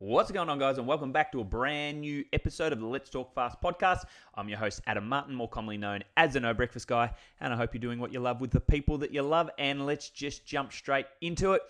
What's 0.00 0.30
going 0.30 0.48
on, 0.48 0.60
guys, 0.60 0.78
and 0.78 0.86
welcome 0.86 1.10
back 1.10 1.32
to 1.32 1.40
a 1.40 1.44
brand 1.44 2.02
new 2.02 2.24
episode 2.32 2.72
of 2.72 2.78
the 2.78 2.86
Let's 2.86 3.10
Talk 3.10 3.34
Fast 3.34 3.60
podcast. 3.60 4.04
I'm 4.36 4.48
your 4.48 4.56
host, 4.58 4.80
Adam 4.86 5.08
Martin, 5.08 5.34
more 5.34 5.48
commonly 5.48 5.76
known 5.76 6.04
as 6.16 6.34
the 6.34 6.40
No 6.40 6.54
Breakfast 6.54 6.86
Guy, 6.86 7.12
and 7.40 7.52
I 7.52 7.56
hope 7.56 7.74
you're 7.74 7.80
doing 7.80 7.98
what 7.98 8.12
you 8.12 8.20
love 8.20 8.40
with 8.40 8.52
the 8.52 8.60
people 8.60 8.98
that 8.98 9.12
you 9.12 9.22
love. 9.22 9.50
And 9.58 9.86
let's 9.86 10.08
just 10.08 10.46
jump 10.46 10.72
straight 10.72 11.06
into 11.20 11.54
it. 11.54 11.62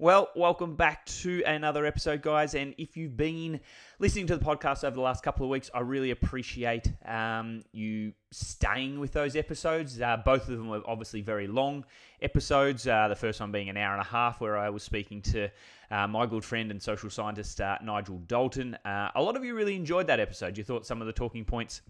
Well, 0.00 0.30
welcome 0.34 0.76
back 0.76 1.04
to 1.20 1.42
another 1.44 1.84
episode, 1.84 2.22
guys. 2.22 2.54
And 2.54 2.74
if 2.78 2.96
you've 2.96 3.18
been 3.18 3.60
listening 3.98 4.28
to 4.28 4.38
the 4.38 4.42
podcast 4.42 4.82
over 4.82 4.94
the 4.94 5.02
last 5.02 5.22
couple 5.22 5.44
of 5.44 5.50
weeks, 5.50 5.68
I 5.74 5.80
really 5.80 6.10
appreciate 6.10 6.90
um, 7.04 7.60
you 7.72 8.14
staying 8.30 8.98
with 8.98 9.12
those 9.12 9.36
episodes. 9.36 10.00
Uh, 10.00 10.16
both 10.16 10.48
of 10.48 10.56
them 10.56 10.70
were 10.70 10.80
obviously 10.86 11.20
very 11.20 11.46
long 11.46 11.84
episodes. 12.22 12.88
Uh, 12.88 13.08
the 13.08 13.14
first 13.14 13.40
one 13.40 13.52
being 13.52 13.68
an 13.68 13.76
hour 13.76 13.92
and 13.92 14.00
a 14.00 14.06
half, 14.06 14.40
where 14.40 14.56
I 14.56 14.70
was 14.70 14.82
speaking 14.82 15.20
to 15.20 15.50
uh, 15.90 16.06
my 16.06 16.24
good 16.24 16.46
friend 16.46 16.70
and 16.70 16.82
social 16.82 17.10
scientist 17.10 17.60
uh, 17.60 17.76
Nigel 17.84 18.22
Dalton. 18.26 18.78
Uh, 18.86 19.10
a 19.14 19.22
lot 19.22 19.36
of 19.36 19.44
you 19.44 19.54
really 19.54 19.76
enjoyed 19.76 20.06
that 20.06 20.18
episode. 20.18 20.56
You 20.56 20.64
thought 20.64 20.86
some 20.86 21.02
of 21.02 21.08
the 21.08 21.12
talking 21.12 21.44
points 21.44 21.82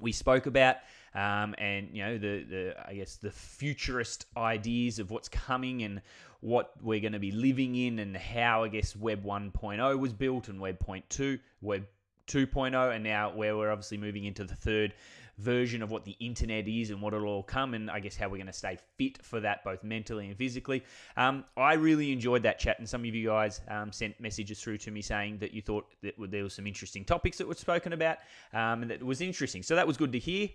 we 0.00 0.10
spoke 0.10 0.46
about 0.46 0.76
um, 1.14 1.54
and 1.58 1.88
you 1.92 2.04
know 2.04 2.18
the, 2.18 2.44
the 2.44 2.74
I 2.86 2.94
guess 2.94 3.16
the 3.16 3.30
futurist 3.30 4.26
ideas 4.36 4.98
of 4.98 5.10
what's 5.10 5.28
coming 5.28 5.82
and 5.82 6.00
what 6.40 6.72
we're 6.80 7.00
going 7.00 7.12
to 7.12 7.18
be 7.18 7.32
living 7.32 7.74
in 7.74 7.98
and 7.98 8.16
how 8.16 8.64
I 8.64 8.68
guess 8.68 8.94
Web 8.94 9.24
1.0 9.24 9.98
was 9.98 10.12
built 10.12 10.48
and 10.48 10.60
Web 10.60 10.78
2.0, 10.78 11.40
Web 11.60 11.86
2.0, 12.28 12.94
and 12.94 13.04
now 13.04 13.34
where 13.34 13.56
we're 13.56 13.70
obviously 13.70 13.96
moving 13.96 14.24
into 14.24 14.44
the 14.44 14.54
third 14.54 14.94
version 15.38 15.82
of 15.82 15.90
what 15.90 16.04
the 16.04 16.16
internet 16.18 16.66
is 16.66 16.90
and 16.90 17.00
what 17.00 17.14
it'll 17.14 17.28
all 17.28 17.42
come 17.42 17.74
and 17.74 17.90
I 17.90 18.00
guess 18.00 18.16
how 18.16 18.28
we're 18.28 18.38
going 18.38 18.48
to 18.48 18.52
stay 18.52 18.76
fit 18.96 19.24
for 19.24 19.40
that 19.40 19.62
both 19.64 19.84
mentally 19.84 20.26
and 20.26 20.36
physically. 20.36 20.84
Um, 21.16 21.44
I 21.56 21.74
really 21.74 22.12
enjoyed 22.12 22.42
that 22.42 22.58
chat 22.58 22.78
and 22.78 22.88
some 22.88 23.02
of 23.02 23.06
you 23.06 23.28
guys 23.28 23.60
um, 23.68 23.92
sent 23.92 24.20
messages 24.20 24.60
through 24.60 24.78
to 24.78 24.90
me 24.90 25.00
saying 25.00 25.38
that 25.38 25.52
you 25.52 25.62
thought 25.62 25.86
that 26.02 26.14
there 26.18 26.42
was 26.42 26.54
some 26.54 26.66
interesting 26.66 27.04
topics 27.04 27.38
that 27.38 27.46
were 27.46 27.54
spoken 27.54 27.92
about 27.92 28.18
um, 28.52 28.82
and 28.82 28.90
that 28.90 28.96
it 28.96 29.06
was 29.06 29.20
interesting. 29.20 29.62
So 29.62 29.76
that 29.76 29.86
was 29.86 29.96
good 29.96 30.12
to 30.12 30.18
hear. 30.18 30.48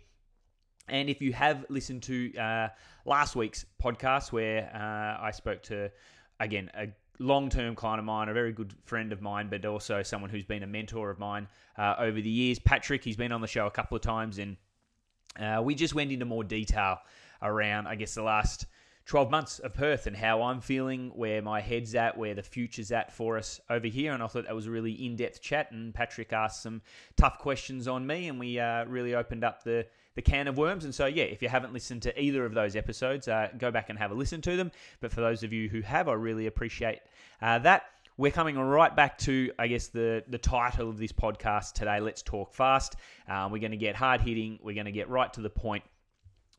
And 0.88 1.10
if 1.10 1.22
you 1.22 1.34
have 1.34 1.66
listened 1.70 2.04
to 2.04 2.36
uh, 2.38 2.68
last 3.06 3.36
week's 3.36 3.66
podcast, 3.82 4.32
where 4.32 4.70
uh, 4.74 5.24
I 5.24 5.32
spoke 5.32 5.64
to, 5.64 5.90
again, 6.40 6.70
a 6.76 6.88
long 7.20 7.50
term 7.50 7.76
client 7.76 8.00
of 8.00 8.06
mine, 8.06 8.30
a 8.30 8.34
very 8.34 8.52
good 8.52 8.74
friend 8.84 9.12
of 9.14 9.22
mine, 9.22 9.48
but 9.50 9.66
also 9.66 10.04
someone 10.04 10.30
who's 10.30 10.46
been 10.46 10.64
a 10.64 10.68
mentor 10.68 11.10
of 11.10 11.20
mine 11.20 11.48
uh, 11.78 11.96
over 12.00 12.20
the 12.20 12.30
years, 12.30 12.60
Patrick, 12.60 13.04
he's 13.04 13.16
been 13.16 13.32
on 13.32 13.42
the 13.42 13.48
show 13.48 13.66
a 13.66 13.72
couple 13.72 13.96
of 13.96 14.02
times, 14.02 14.40
and 14.40 14.58
uh, 15.40 15.62
we 15.64 15.74
just 15.74 15.96
went 15.96 16.12
into 16.12 16.26
more 16.26 16.44
detail 16.44 17.00
around, 17.42 17.88
I 17.88 17.96
guess, 17.96 18.14
the 18.16 18.24
last 18.24 18.66
12 19.06 19.30
months 19.30 19.60
of 19.60 19.74
Perth 19.74 20.08
and 20.08 20.16
how 20.16 20.42
I'm 20.44 20.62
feeling, 20.62 21.12
where 21.14 21.42
my 21.42 21.60
head's 21.60 21.94
at, 21.94 22.18
where 22.18 22.34
the 22.34 22.42
future's 22.42 22.92
at 22.92 23.12
for 23.12 23.38
us 23.38 23.60
over 23.70 23.88
here. 23.88 24.14
And 24.14 24.24
I 24.24 24.28
thought 24.28 24.46
that 24.46 24.56
was 24.56 24.68
a 24.68 24.72
really 24.72 24.94
in 24.94 25.18
depth 25.18 25.42
chat. 25.42 25.72
And 25.72 25.94
Patrick 25.94 26.32
asked 26.32 26.64
some 26.64 26.82
tough 27.18 27.38
questions 27.38 27.88
on 27.88 28.08
me, 28.08 28.30
and 28.30 28.40
we 28.40 28.60
uh, 28.60 28.86
really 28.86 29.14
opened 29.14 29.44
up 29.44 29.64
the, 29.64 29.86
the 30.16 30.22
can 30.22 30.48
of 30.48 30.58
worms. 30.58 30.86
And 30.86 30.96
so, 30.96 31.06
yeah, 31.06 31.26
if 31.26 31.42
you 31.42 31.50
haven't 31.50 31.74
listened 31.74 32.02
to 32.04 32.22
either 32.22 32.46
of 32.46 32.54
those 32.54 32.78
episodes, 32.78 33.28
uh, 33.28 33.50
go 33.58 33.72
back 33.72 33.90
and 33.90 34.00
have 34.00 34.12
a 34.12 34.16
listen 34.16 34.42
to 34.42 34.56
them. 34.56 34.72
But 35.02 35.12
for 35.12 35.20
those 35.20 35.44
of 35.44 35.52
you 35.52 35.68
who 35.68 35.82
have, 35.82 36.08
I 36.08 36.14
really 36.14 36.48
appreciate 36.48 37.00
uh, 37.42 37.60
that. 37.60 37.84
We're 38.16 38.32
coming 38.32 38.60
right 38.60 38.96
back 38.96 39.18
to, 39.20 39.52
I 39.58 39.68
guess, 39.68 39.88
the, 39.88 40.24
the 40.28 40.38
title 40.38 40.88
of 40.88 41.00
this 41.00 41.12
podcast 41.12 41.74
today. 41.74 42.00
Let's 42.00 42.22
talk 42.22 42.54
fast. 42.54 42.96
Uh, 43.28 43.50
we're 43.52 43.58
going 43.58 43.72
to 43.72 43.78
get 43.78 43.96
hard 43.96 44.22
hitting. 44.22 44.60
We're 44.62 44.76
going 44.76 44.86
to 44.86 44.92
get 44.92 45.10
right 45.10 45.34
to 45.34 45.42
the 45.42 45.50
point 45.50 45.84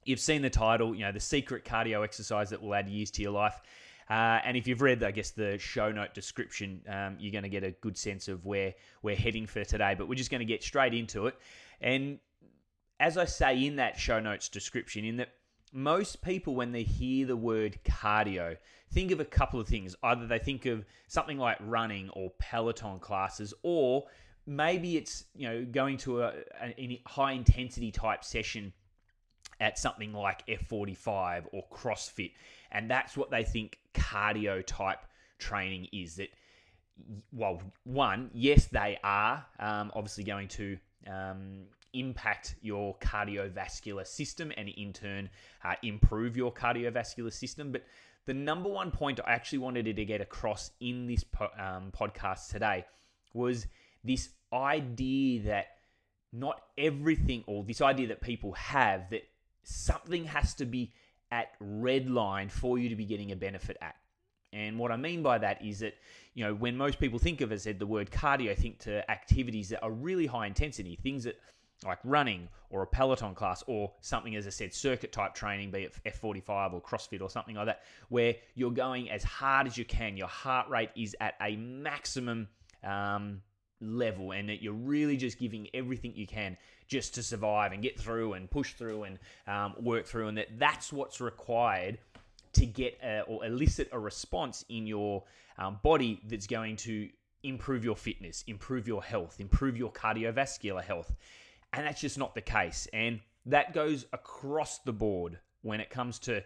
You've 0.04 0.20
seen 0.20 0.42
the 0.42 0.50
title, 0.50 0.94
you 0.94 1.02
know, 1.02 1.12
the 1.12 1.20
secret 1.20 1.64
cardio 1.64 2.04
exercise 2.04 2.50
that 2.50 2.62
will 2.62 2.74
add 2.74 2.88
years 2.88 3.10
to 3.12 3.22
your 3.22 3.32
life. 3.32 3.60
Uh, 4.08 4.38
and 4.44 4.56
if 4.56 4.66
you've 4.66 4.82
read, 4.82 5.02
I 5.02 5.10
guess, 5.10 5.30
the 5.30 5.58
show 5.58 5.90
note 5.90 6.12
description, 6.14 6.82
um, 6.88 7.16
you're 7.18 7.32
going 7.32 7.44
to 7.44 7.48
get 7.48 7.64
a 7.64 7.70
good 7.70 7.96
sense 7.96 8.28
of 8.28 8.44
where 8.44 8.74
we're 9.02 9.16
heading 9.16 9.46
for 9.46 9.64
today. 9.64 9.94
But 9.96 10.08
we're 10.08 10.14
just 10.14 10.30
going 10.30 10.40
to 10.40 10.44
get 10.46 10.62
straight 10.62 10.94
into 10.94 11.26
it. 11.26 11.36
And 11.80 12.18
as 13.00 13.16
I 13.16 13.24
say 13.24 13.64
in 13.64 13.76
that 13.76 13.98
show 13.98 14.20
notes 14.20 14.48
description, 14.48 15.04
in 15.04 15.16
that 15.16 15.30
most 15.72 16.22
people, 16.22 16.54
when 16.54 16.72
they 16.72 16.82
hear 16.82 17.26
the 17.26 17.36
word 17.36 17.78
cardio, 17.84 18.56
think 18.92 19.10
of 19.10 19.20
a 19.20 19.24
couple 19.24 19.58
of 19.58 19.66
things. 19.66 19.96
Either 20.02 20.26
they 20.26 20.38
think 20.38 20.66
of 20.66 20.84
something 21.08 21.38
like 21.38 21.58
running 21.60 22.10
or 22.10 22.30
Peloton 22.38 23.00
classes, 23.00 23.52
or 23.62 24.04
maybe 24.46 24.96
it's 24.96 25.24
you 25.34 25.48
know 25.48 25.64
going 25.64 25.96
to 25.96 26.22
a, 26.22 26.32
a 26.60 27.02
high 27.06 27.32
intensity 27.32 27.90
type 27.90 28.22
session 28.22 28.72
at 29.60 29.78
something 29.78 30.12
like 30.12 30.46
F45 30.46 31.46
or 31.52 31.64
CrossFit. 31.72 32.32
And 32.72 32.90
that's 32.90 33.16
what 33.16 33.30
they 33.30 33.44
think 33.44 33.78
cardio 33.94 34.64
type 34.66 35.00
training 35.38 35.88
is. 35.92 36.16
That, 36.16 36.28
well, 37.32 37.60
one, 37.84 38.30
yes, 38.34 38.66
they 38.66 38.98
are 39.02 39.44
um, 39.58 39.92
obviously 39.94 40.24
going 40.24 40.48
to 40.48 40.78
um, 41.06 41.64
impact 41.92 42.56
your 42.60 42.96
cardiovascular 42.98 44.06
system 44.06 44.52
and 44.56 44.68
in 44.68 44.92
turn 44.92 45.30
uh, 45.64 45.74
improve 45.82 46.36
your 46.36 46.52
cardiovascular 46.52 47.32
system. 47.32 47.72
But 47.72 47.84
the 48.26 48.34
number 48.34 48.68
one 48.68 48.90
point 48.90 49.20
I 49.24 49.32
actually 49.32 49.58
wanted 49.58 49.84
to 49.96 50.04
get 50.04 50.20
across 50.20 50.70
in 50.80 51.06
this 51.06 51.24
po- 51.24 51.50
um, 51.58 51.92
podcast 51.92 52.50
today 52.50 52.84
was 53.32 53.66
this 54.02 54.30
idea 54.52 55.42
that 55.42 55.66
not 56.32 56.62
everything, 56.76 57.44
or 57.46 57.62
this 57.64 57.80
idea 57.80 58.08
that 58.08 58.20
people 58.20 58.52
have 58.52 59.10
that 59.10 59.22
something 59.64 60.24
has 60.24 60.54
to 60.54 60.64
be 60.64 60.92
at 61.30 61.48
red 61.60 62.08
line 62.08 62.48
for 62.48 62.78
you 62.78 62.88
to 62.88 62.96
be 62.96 63.04
getting 63.04 63.32
a 63.32 63.36
benefit 63.36 63.76
at. 63.80 63.96
And 64.52 64.78
what 64.78 64.92
I 64.92 64.96
mean 64.96 65.22
by 65.22 65.38
that 65.38 65.64
is 65.64 65.80
that, 65.80 65.94
you 66.34 66.44
know, 66.44 66.54
when 66.54 66.76
most 66.76 67.00
people 67.00 67.18
think 67.18 67.40
of 67.40 67.50
as 67.50 67.64
said, 67.64 67.80
the 67.80 67.86
word 67.86 68.10
cardio, 68.10 68.56
think 68.56 68.78
to 68.80 69.08
activities 69.10 69.68
that 69.70 69.82
are 69.82 69.90
really 69.90 70.26
high 70.26 70.46
intensity, 70.46 70.96
things 71.02 71.24
that 71.24 71.36
like 71.84 71.98
running 72.04 72.48
or 72.70 72.82
a 72.82 72.86
Peloton 72.86 73.34
class 73.34 73.64
or 73.66 73.92
something, 74.00 74.36
as 74.36 74.46
I 74.46 74.50
said, 74.50 74.72
circuit 74.72 75.12
type 75.12 75.34
training, 75.34 75.72
be 75.72 75.82
it 75.82 75.94
F45 76.06 76.72
or 76.72 76.80
CrossFit 76.80 77.20
or 77.20 77.28
something 77.28 77.56
like 77.56 77.66
that, 77.66 77.82
where 78.08 78.36
you're 78.54 78.70
going 78.70 79.10
as 79.10 79.24
hard 79.24 79.66
as 79.66 79.76
you 79.76 79.84
can. 79.84 80.16
Your 80.16 80.28
heart 80.28 80.68
rate 80.68 80.90
is 80.96 81.16
at 81.20 81.34
a 81.40 81.56
maximum 81.56 82.48
um, 82.84 83.42
level 83.84 84.32
and 84.32 84.48
that 84.48 84.62
you're 84.62 84.72
really 84.72 85.16
just 85.16 85.38
giving 85.38 85.68
everything 85.74 86.12
you 86.14 86.26
can 86.26 86.56
just 86.88 87.14
to 87.14 87.22
survive 87.22 87.72
and 87.72 87.82
get 87.82 87.98
through 87.98 88.34
and 88.34 88.50
push 88.50 88.74
through 88.74 89.04
and 89.04 89.18
um, 89.46 89.74
work 89.80 90.06
through 90.06 90.28
and 90.28 90.38
that 90.38 90.48
that's 90.58 90.92
what's 90.92 91.20
required 91.20 91.98
to 92.52 92.66
get 92.66 92.98
a, 93.02 93.20
or 93.22 93.44
elicit 93.44 93.88
a 93.92 93.98
response 93.98 94.64
in 94.68 94.86
your 94.86 95.22
um, 95.58 95.78
body 95.82 96.20
that's 96.28 96.46
going 96.46 96.76
to 96.76 97.08
improve 97.42 97.84
your 97.84 97.96
fitness 97.96 98.44
improve 98.46 98.88
your 98.88 99.02
health 99.02 99.36
improve 99.38 99.76
your 99.76 99.92
cardiovascular 99.92 100.82
health. 100.82 101.12
And 101.74 101.84
that's 101.84 102.00
just 102.00 102.18
not 102.18 102.34
the 102.34 102.40
case. 102.40 102.86
And 102.92 103.20
that 103.46 103.74
goes 103.74 104.06
across 104.12 104.78
the 104.78 104.92
board 104.92 105.38
when 105.62 105.80
it 105.80 105.90
comes 105.90 106.20
to 106.20 106.42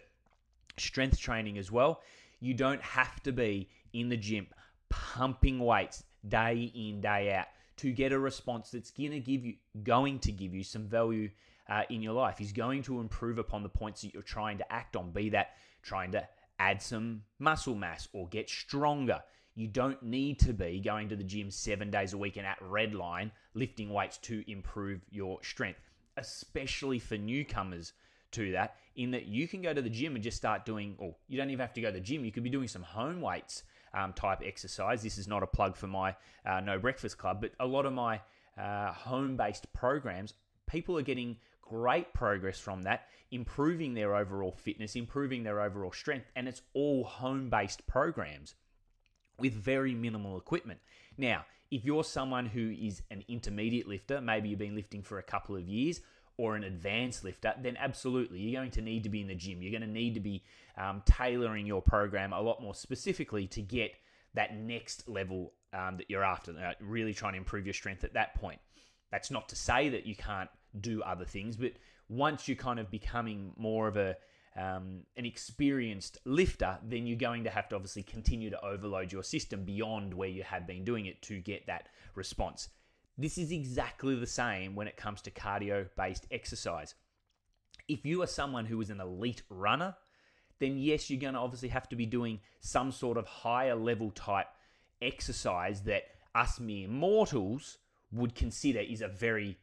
strength 0.77 1.19
training 1.19 1.57
as 1.59 1.71
well. 1.71 2.01
You 2.39 2.53
don't 2.55 2.81
have 2.81 3.21
to 3.23 3.31
be 3.31 3.69
in 3.93 4.09
the 4.09 4.17
gym 4.17 4.47
pumping 4.89 5.59
weights 5.59 6.03
day 6.27 6.71
in, 6.75 7.01
day 7.01 7.33
out 7.33 7.47
to 7.77 7.91
get 7.91 8.11
a 8.11 8.19
response 8.19 8.71
that's 8.71 8.91
going 8.91 9.11
to 9.11 9.19
give 9.19 9.45
you 9.45 9.55
going 9.83 10.19
to 10.19 10.31
give 10.31 10.53
you 10.53 10.63
some 10.63 10.85
value 10.85 11.29
uh, 11.69 11.83
in 11.89 12.01
your 12.01 12.13
life. 12.13 12.37
He's 12.37 12.51
going 12.51 12.83
to 12.83 12.99
improve 12.99 13.37
upon 13.37 13.63
the 13.63 13.69
points 13.69 14.01
that 14.01 14.13
you're 14.13 14.23
trying 14.23 14.57
to 14.57 14.71
act 14.71 14.95
on, 14.95 15.11
be 15.11 15.29
that 15.29 15.51
trying 15.81 16.11
to 16.11 16.27
add 16.59 16.81
some 16.81 17.21
muscle 17.39 17.75
mass 17.75 18.07
or 18.11 18.27
get 18.27 18.49
stronger. 18.49 19.21
You 19.55 19.67
don't 19.67 20.01
need 20.03 20.39
to 20.39 20.53
be 20.53 20.79
going 20.79 21.09
to 21.09 21.15
the 21.15 21.23
gym 21.23 21.51
seven 21.51 21.89
days 21.89 22.13
a 22.13 22.17
week 22.17 22.37
and 22.37 22.45
at 22.45 22.59
redline 22.59 23.31
lifting 23.53 23.89
weights 23.89 24.17
to 24.19 24.43
improve 24.51 25.01
your 25.09 25.39
strength, 25.41 25.79
especially 26.17 26.99
for 26.99 27.17
newcomers 27.17 27.93
to 28.31 28.51
that. 28.51 28.75
In 28.95 29.11
that 29.11 29.27
you 29.27 29.47
can 29.47 29.61
go 29.61 29.73
to 29.73 29.81
the 29.81 29.89
gym 29.89 30.15
and 30.15 30.23
just 30.23 30.37
start 30.37 30.65
doing, 30.65 30.95
or 30.97 31.15
you 31.27 31.37
don't 31.37 31.49
even 31.49 31.59
have 31.59 31.73
to 31.73 31.81
go 31.81 31.87
to 31.87 31.93
the 31.93 31.99
gym, 31.99 32.25
you 32.25 32.31
could 32.31 32.43
be 32.43 32.49
doing 32.49 32.67
some 32.67 32.83
home 32.83 33.21
weights 33.21 33.63
um, 33.93 34.13
type 34.13 34.41
exercise. 34.43 35.01
This 35.01 35.17
is 35.17 35.27
not 35.27 35.43
a 35.43 35.47
plug 35.47 35.75
for 35.75 35.87
my 35.87 36.15
uh, 36.45 36.59
No 36.59 36.79
Breakfast 36.79 37.17
Club, 37.17 37.41
but 37.41 37.51
a 37.59 37.65
lot 37.65 37.85
of 37.85 37.93
my 37.93 38.21
uh, 38.57 38.91
home 38.91 39.37
based 39.37 39.71
programs, 39.73 40.33
people 40.67 40.97
are 40.97 41.03
getting 41.03 41.37
great 41.61 42.13
progress 42.13 42.59
from 42.59 42.83
that, 42.83 43.07
improving 43.31 43.93
their 43.93 44.15
overall 44.15 44.51
fitness, 44.51 44.95
improving 44.95 45.43
their 45.43 45.61
overall 45.61 45.91
strength, 45.91 46.31
and 46.35 46.47
it's 46.47 46.61
all 46.73 47.03
home 47.03 47.49
based 47.49 47.85
programs 47.87 48.55
with 49.37 49.53
very 49.53 49.93
minimal 49.93 50.37
equipment. 50.37 50.79
Now, 51.17 51.45
if 51.71 51.85
you're 51.85 52.03
someone 52.03 52.47
who 52.47 52.71
is 52.71 53.03
an 53.11 53.23
intermediate 53.27 53.87
lifter, 53.87 54.19
maybe 54.19 54.49
you've 54.49 54.59
been 54.59 54.75
lifting 54.75 55.03
for 55.03 55.19
a 55.19 55.23
couple 55.23 55.55
of 55.55 55.67
years, 55.67 56.01
or 56.39 56.55
an 56.55 56.63
advanced 56.63 57.25
lifter, 57.25 57.53
then 57.61 57.75
absolutely 57.75 58.39
you're 58.39 58.61
going 58.61 58.71
to 58.71 58.81
need 58.81 59.03
to 59.03 59.09
be 59.09 59.19
in 59.19 59.27
the 59.27 59.35
gym. 59.35 59.61
You're 59.61 59.77
going 59.77 59.81
to 59.81 59.93
need 59.93 60.13
to 60.13 60.21
be 60.21 60.41
um, 60.77 61.03
tailoring 61.05 61.65
your 61.65 61.81
program 61.81 62.31
a 62.31 62.39
lot 62.39 62.61
more 62.61 62.73
specifically 62.73 63.45
to 63.47 63.61
get 63.61 63.91
that 64.35 64.55
next 64.55 65.09
level 65.09 65.51
um, 65.73 65.97
that 65.97 66.09
you're 66.09 66.23
after, 66.23 66.51
uh, 66.51 66.71
really 66.79 67.13
trying 67.13 67.33
to 67.33 67.37
improve 67.37 67.65
your 67.65 67.73
strength 67.73 68.05
at 68.05 68.13
that 68.13 68.35
point. 68.35 68.57
That's 69.11 69.29
not 69.29 69.49
to 69.49 69.57
say 69.57 69.89
that 69.89 70.05
you 70.05 70.15
can't 70.15 70.49
do 70.79 71.01
other 71.01 71.25
things, 71.25 71.57
but 71.57 71.73
once 72.07 72.47
you're 72.47 72.55
kind 72.55 72.79
of 72.79 72.89
becoming 72.89 73.51
more 73.57 73.89
of 73.89 73.97
a 73.97 74.15
um, 74.55 75.01
an 75.17 75.25
experienced 75.25 76.19
lifter, 76.25 76.77
then 76.83 77.05
you're 77.05 77.17
going 77.17 77.43
to 77.43 77.49
have 77.49 77.67
to 77.69 77.75
obviously 77.75 78.03
continue 78.03 78.49
to 78.49 78.65
overload 78.65 79.11
your 79.11 79.23
system 79.23 79.63
beyond 79.65 80.13
where 80.13 80.29
you 80.29 80.43
have 80.43 80.65
been 80.65 80.85
doing 80.85 81.05
it 81.05 81.21
to 81.23 81.39
get 81.39 81.67
that 81.67 81.87
response. 82.15 82.69
This 83.19 83.37
is 83.37 83.51
exactly 83.51 84.15
the 84.15 84.25
same 84.25 84.75
when 84.75 84.87
it 84.87 84.95
comes 84.95 85.21
to 85.23 85.31
cardio 85.31 85.89
based 85.97 86.25
exercise. 86.31 86.95
If 87.89 88.05
you 88.05 88.21
are 88.21 88.27
someone 88.27 88.65
who 88.65 88.79
is 88.79 88.89
an 88.89 89.01
elite 89.01 89.41
runner, 89.49 89.93
then 90.59 90.77
yes, 90.77 91.09
you're 91.09 91.19
going 91.19 91.33
to 91.33 91.41
obviously 91.41 91.67
have 91.67 91.89
to 91.89 91.97
be 91.97 92.05
doing 92.05 92.39
some 92.61 92.93
sort 92.93 93.17
of 93.17 93.27
higher 93.27 93.75
level 93.75 94.11
type 94.11 94.47
exercise 95.01 95.81
that 95.81 96.03
us 96.33 96.61
mere 96.61 96.87
mortals 96.87 97.79
would 98.13 98.35
consider 98.35 98.79
is 98.79 99.01
a 99.01 99.09
very 99.09 99.57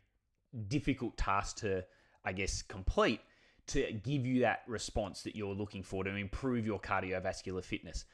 difficult 0.69 1.17
task 1.17 1.57
to, 1.59 1.83
I 2.27 2.33
guess, 2.33 2.61
complete 2.61 3.21
to 3.69 3.91
give 4.05 4.27
you 4.27 4.41
that 4.41 4.65
response 4.67 5.23
that 5.23 5.35
you're 5.35 5.55
looking 5.55 5.83
for 5.83 6.05
to 6.05 6.15
improve 6.15 6.67
your 6.67 6.79
cardiovascular 6.79 7.65
fitness. 7.65 8.05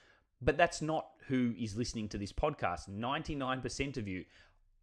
But 0.41 0.57
that's 0.57 0.81
not 0.83 1.09
who 1.27 1.53
is 1.59 1.77
listening 1.77 2.09
to 2.11 2.19
this 2.19 2.33
podcast. 2.33 2.89
99% 2.89 3.97
of 3.97 4.07
you, 4.07 4.25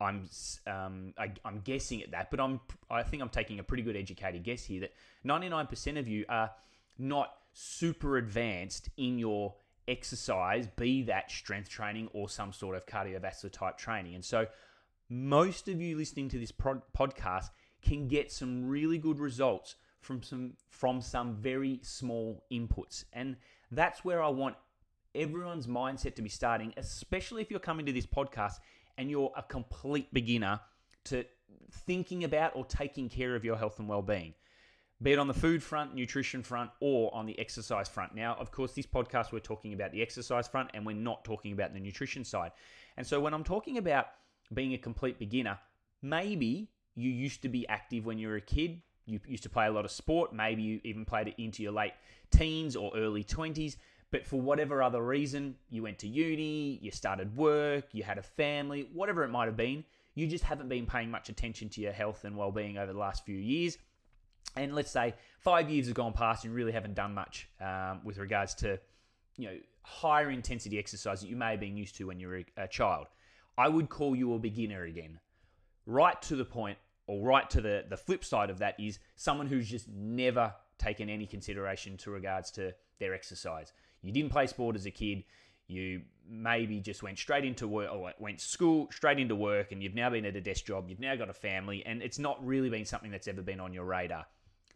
I'm 0.01 0.29
um, 0.65 1.13
I, 1.17 1.31
am 1.45 1.61
guessing 1.63 2.01
at 2.01 2.11
that, 2.11 2.31
but 2.31 2.39
I'm 2.39 2.61
I 2.89 3.03
think 3.03 3.21
I'm 3.21 3.29
taking 3.29 3.59
a 3.59 3.63
pretty 3.63 3.83
good 3.83 3.97
educated 3.97 4.43
guess 4.43 4.63
here 4.63 4.81
that 4.81 4.93
99% 5.25 5.99
of 5.99 6.07
you 6.07 6.25
are 6.29 6.51
not 6.97 7.33
super 7.53 8.17
advanced 8.17 8.89
in 8.97 9.19
your 9.19 9.55
exercise, 9.87 10.67
be 10.67 11.03
that 11.03 11.31
strength 11.31 11.69
training 11.69 12.09
or 12.13 12.29
some 12.29 12.53
sort 12.53 12.77
of 12.77 12.85
cardiovascular 12.85 13.51
type 13.51 13.77
training. 13.77 14.15
And 14.15 14.23
so 14.23 14.45
most 15.09 15.67
of 15.67 15.81
you 15.81 15.97
listening 15.97 16.29
to 16.29 16.39
this 16.39 16.51
podcast 16.51 17.49
can 17.81 18.07
get 18.07 18.31
some 18.31 18.67
really 18.67 18.97
good 18.97 19.19
results 19.19 19.75
from 20.01 20.21
some 20.23 20.53
from 20.69 21.01
some 21.01 21.35
very 21.35 21.79
small 21.81 22.45
inputs. 22.51 23.03
And 23.11 23.35
that's 23.71 24.05
where 24.05 24.23
I 24.23 24.29
want 24.29 24.55
everyone's 25.15 25.67
mindset 25.67 26.15
to 26.15 26.21
be 26.21 26.29
starting, 26.29 26.73
especially 26.77 27.41
if 27.41 27.49
you're 27.49 27.59
coming 27.59 27.85
to 27.85 27.91
this 27.91 28.05
podcast 28.05 28.59
and 28.99 29.09
you're 29.09 29.31
a 29.35 29.41
complete 29.41 30.13
beginner 30.13 30.59
to 31.05 31.25
thinking 31.71 32.23
about 32.23 32.55
or 32.55 32.65
taking 32.65 33.09
care 33.09 33.35
of 33.35 33.43
your 33.43 33.57
health 33.57 33.79
and 33.79 33.89
well-being 33.89 34.33
be 35.01 35.13
it 35.13 35.19
on 35.19 35.27
the 35.27 35.33
food 35.33 35.63
front, 35.63 35.95
nutrition 35.95 36.43
front, 36.43 36.69
or 36.81 37.13
on 37.15 37.25
the 37.25 37.37
exercise 37.39 37.87
front. 37.87 38.13
Now, 38.13 38.35
of 38.37 38.51
course, 38.51 38.73
this 38.73 38.85
podcast 38.85 39.31
we're 39.31 39.39
talking 39.39 39.73
about 39.73 39.93
the 39.93 40.01
exercise 40.01 40.47
front 40.47 40.71
and 40.73 40.85
we're 40.85 40.95
not 40.95 41.23
talking 41.23 41.53
about 41.53 41.73
the 41.73 41.79
nutrition 41.79 42.25
side. 42.25 42.51
And 42.97 43.07
so 43.07 43.19
when 43.19 43.33
I'm 43.33 43.45
talking 43.45 43.77
about 43.77 44.07
being 44.53 44.73
a 44.73 44.77
complete 44.77 45.17
beginner, 45.17 45.57
maybe 46.01 46.69
you 46.95 47.09
used 47.09 47.41
to 47.43 47.49
be 47.49 47.67
active 47.69 48.05
when 48.05 48.17
you 48.17 48.27
were 48.27 48.35
a 48.35 48.41
kid, 48.41 48.81
you 49.05 49.21
used 49.25 49.43
to 49.43 49.49
play 49.49 49.67
a 49.67 49.71
lot 49.71 49.85
of 49.85 49.91
sport, 49.91 50.33
maybe 50.33 50.63
you 50.63 50.81
even 50.83 51.05
played 51.05 51.29
it 51.29 51.35
into 51.37 51.63
your 51.63 51.71
late 51.71 51.93
teens 52.29 52.75
or 52.75 52.91
early 52.93 53.23
20s, 53.23 53.77
but 54.11 54.25
for 54.25 54.41
whatever 54.41 54.81
other 54.81 55.03
reason, 55.03 55.55
you 55.69 55.83
went 55.83 55.99
to 55.99 56.07
uni, 56.07 56.79
you 56.81 56.91
started 56.91 57.35
work, 57.35 57.85
you 57.91 58.03
had 58.03 58.17
a 58.17 58.23
family, 58.23 58.87
whatever 58.93 59.23
it 59.23 59.29
might 59.29 59.45
have 59.45 59.57
been, 59.57 59.83
you 60.15 60.27
just 60.27 60.43
haven't 60.43 60.69
been 60.69 60.85
paying 60.85 61.11
much 61.11 61.29
attention 61.29 61.69
to 61.69 61.81
your 61.81 61.93
health 61.93 62.23
and 62.25 62.35
well-being 62.35 62.77
over 62.77 62.91
the 62.91 62.99
last 62.99 63.23
few 63.25 63.37
years. 63.37 63.77
And 64.55 64.73
let's 64.73 64.91
say 64.91 65.13
five 65.39 65.69
years 65.69 65.85
have 65.87 65.95
gone 65.95 66.13
past 66.13 66.43
and 66.43 66.51
you 66.51 66.57
really 66.57 66.71
haven't 66.71 66.95
done 66.95 67.13
much 67.13 67.47
um, 67.61 68.01
with 68.03 68.17
regards 68.17 68.55
to 68.55 68.79
you 69.37 69.47
know 69.47 69.57
higher 69.83 70.29
intensity 70.29 70.77
exercise 70.77 71.21
that 71.21 71.29
you 71.29 71.35
may 71.35 71.51
have 71.51 71.59
been 71.59 71.77
used 71.77 71.95
to 71.97 72.07
when 72.07 72.19
you 72.19 72.27
were 72.27 72.37
a, 72.37 72.45
a 72.63 72.67
child. 72.67 73.07
I 73.57 73.69
would 73.69 73.89
call 73.89 74.15
you 74.15 74.33
a 74.33 74.39
beginner 74.39 74.83
again. 74.83 75.19
Right 75.85 76.19
to 76.23 76.35
the 76.35 76.45
point 76.45 76.77
or 77.07 77.25
right 77.25 77.49
to 77.51 77.61
the, 77.61 77.85
the 77.89 77.97
flip 77.97 78.23
side 78.23 78.49
of 78.49 78.59
that 78.59 78.79
is 78.79 78.99
someone 79.15 79.47
who's 79.47 79.69
just 79.69 79.87
never 79.87 80.53
taken 80.79 81.09
any 81.09 81.25
consideration 81.25 81.97
to 81.97 82.11
regards 82.11 82.49
to 82.51 82.73
their 82.99 83.13
exercise. 83.13 83.73
You 84.01 84.11
didn't 84.11 84.31
play 84.31 84.47
sport 84.47 84.75
as 84.75 84.85
a 84.85 84.91
kid. 84.91 85.23
You 85.67 86.01
maybe 86.27 86.79
just 86.79 87.03
went 87.03 87.19
straight 87.19 87.45
into 87.45 87.67
work 87.67 87.91
or 87.91 88.11
went 88.19 88.41
school 88.41 88.87
straight 88.91 89.19
into 89.19 89.35
work 89.35 89.71
and 89.71 89.83
you've 89.83 89.93
now 89.93 90.09
been 90.09 90.25
at 90.25 90.35
a 90.35 90.41
desk 90.41 90.65
job. 90.65 90.89
You've 90.89 90.99
now 90.99 91.15
got 91.15 91.29
a 91.29 91.33
family 91.33 91.85
and 91.85 92.01
it's 92.01 92.17
not 92.17 92.43
really 92.43 92.69
been 92.69 92.85
something 92.85 93.11
that's 93.11 93.27
ever 93.27 93.41
been 93.41 93.59
on 93.59 93.73
your 93.73 93.85
radar. 93.85 94.25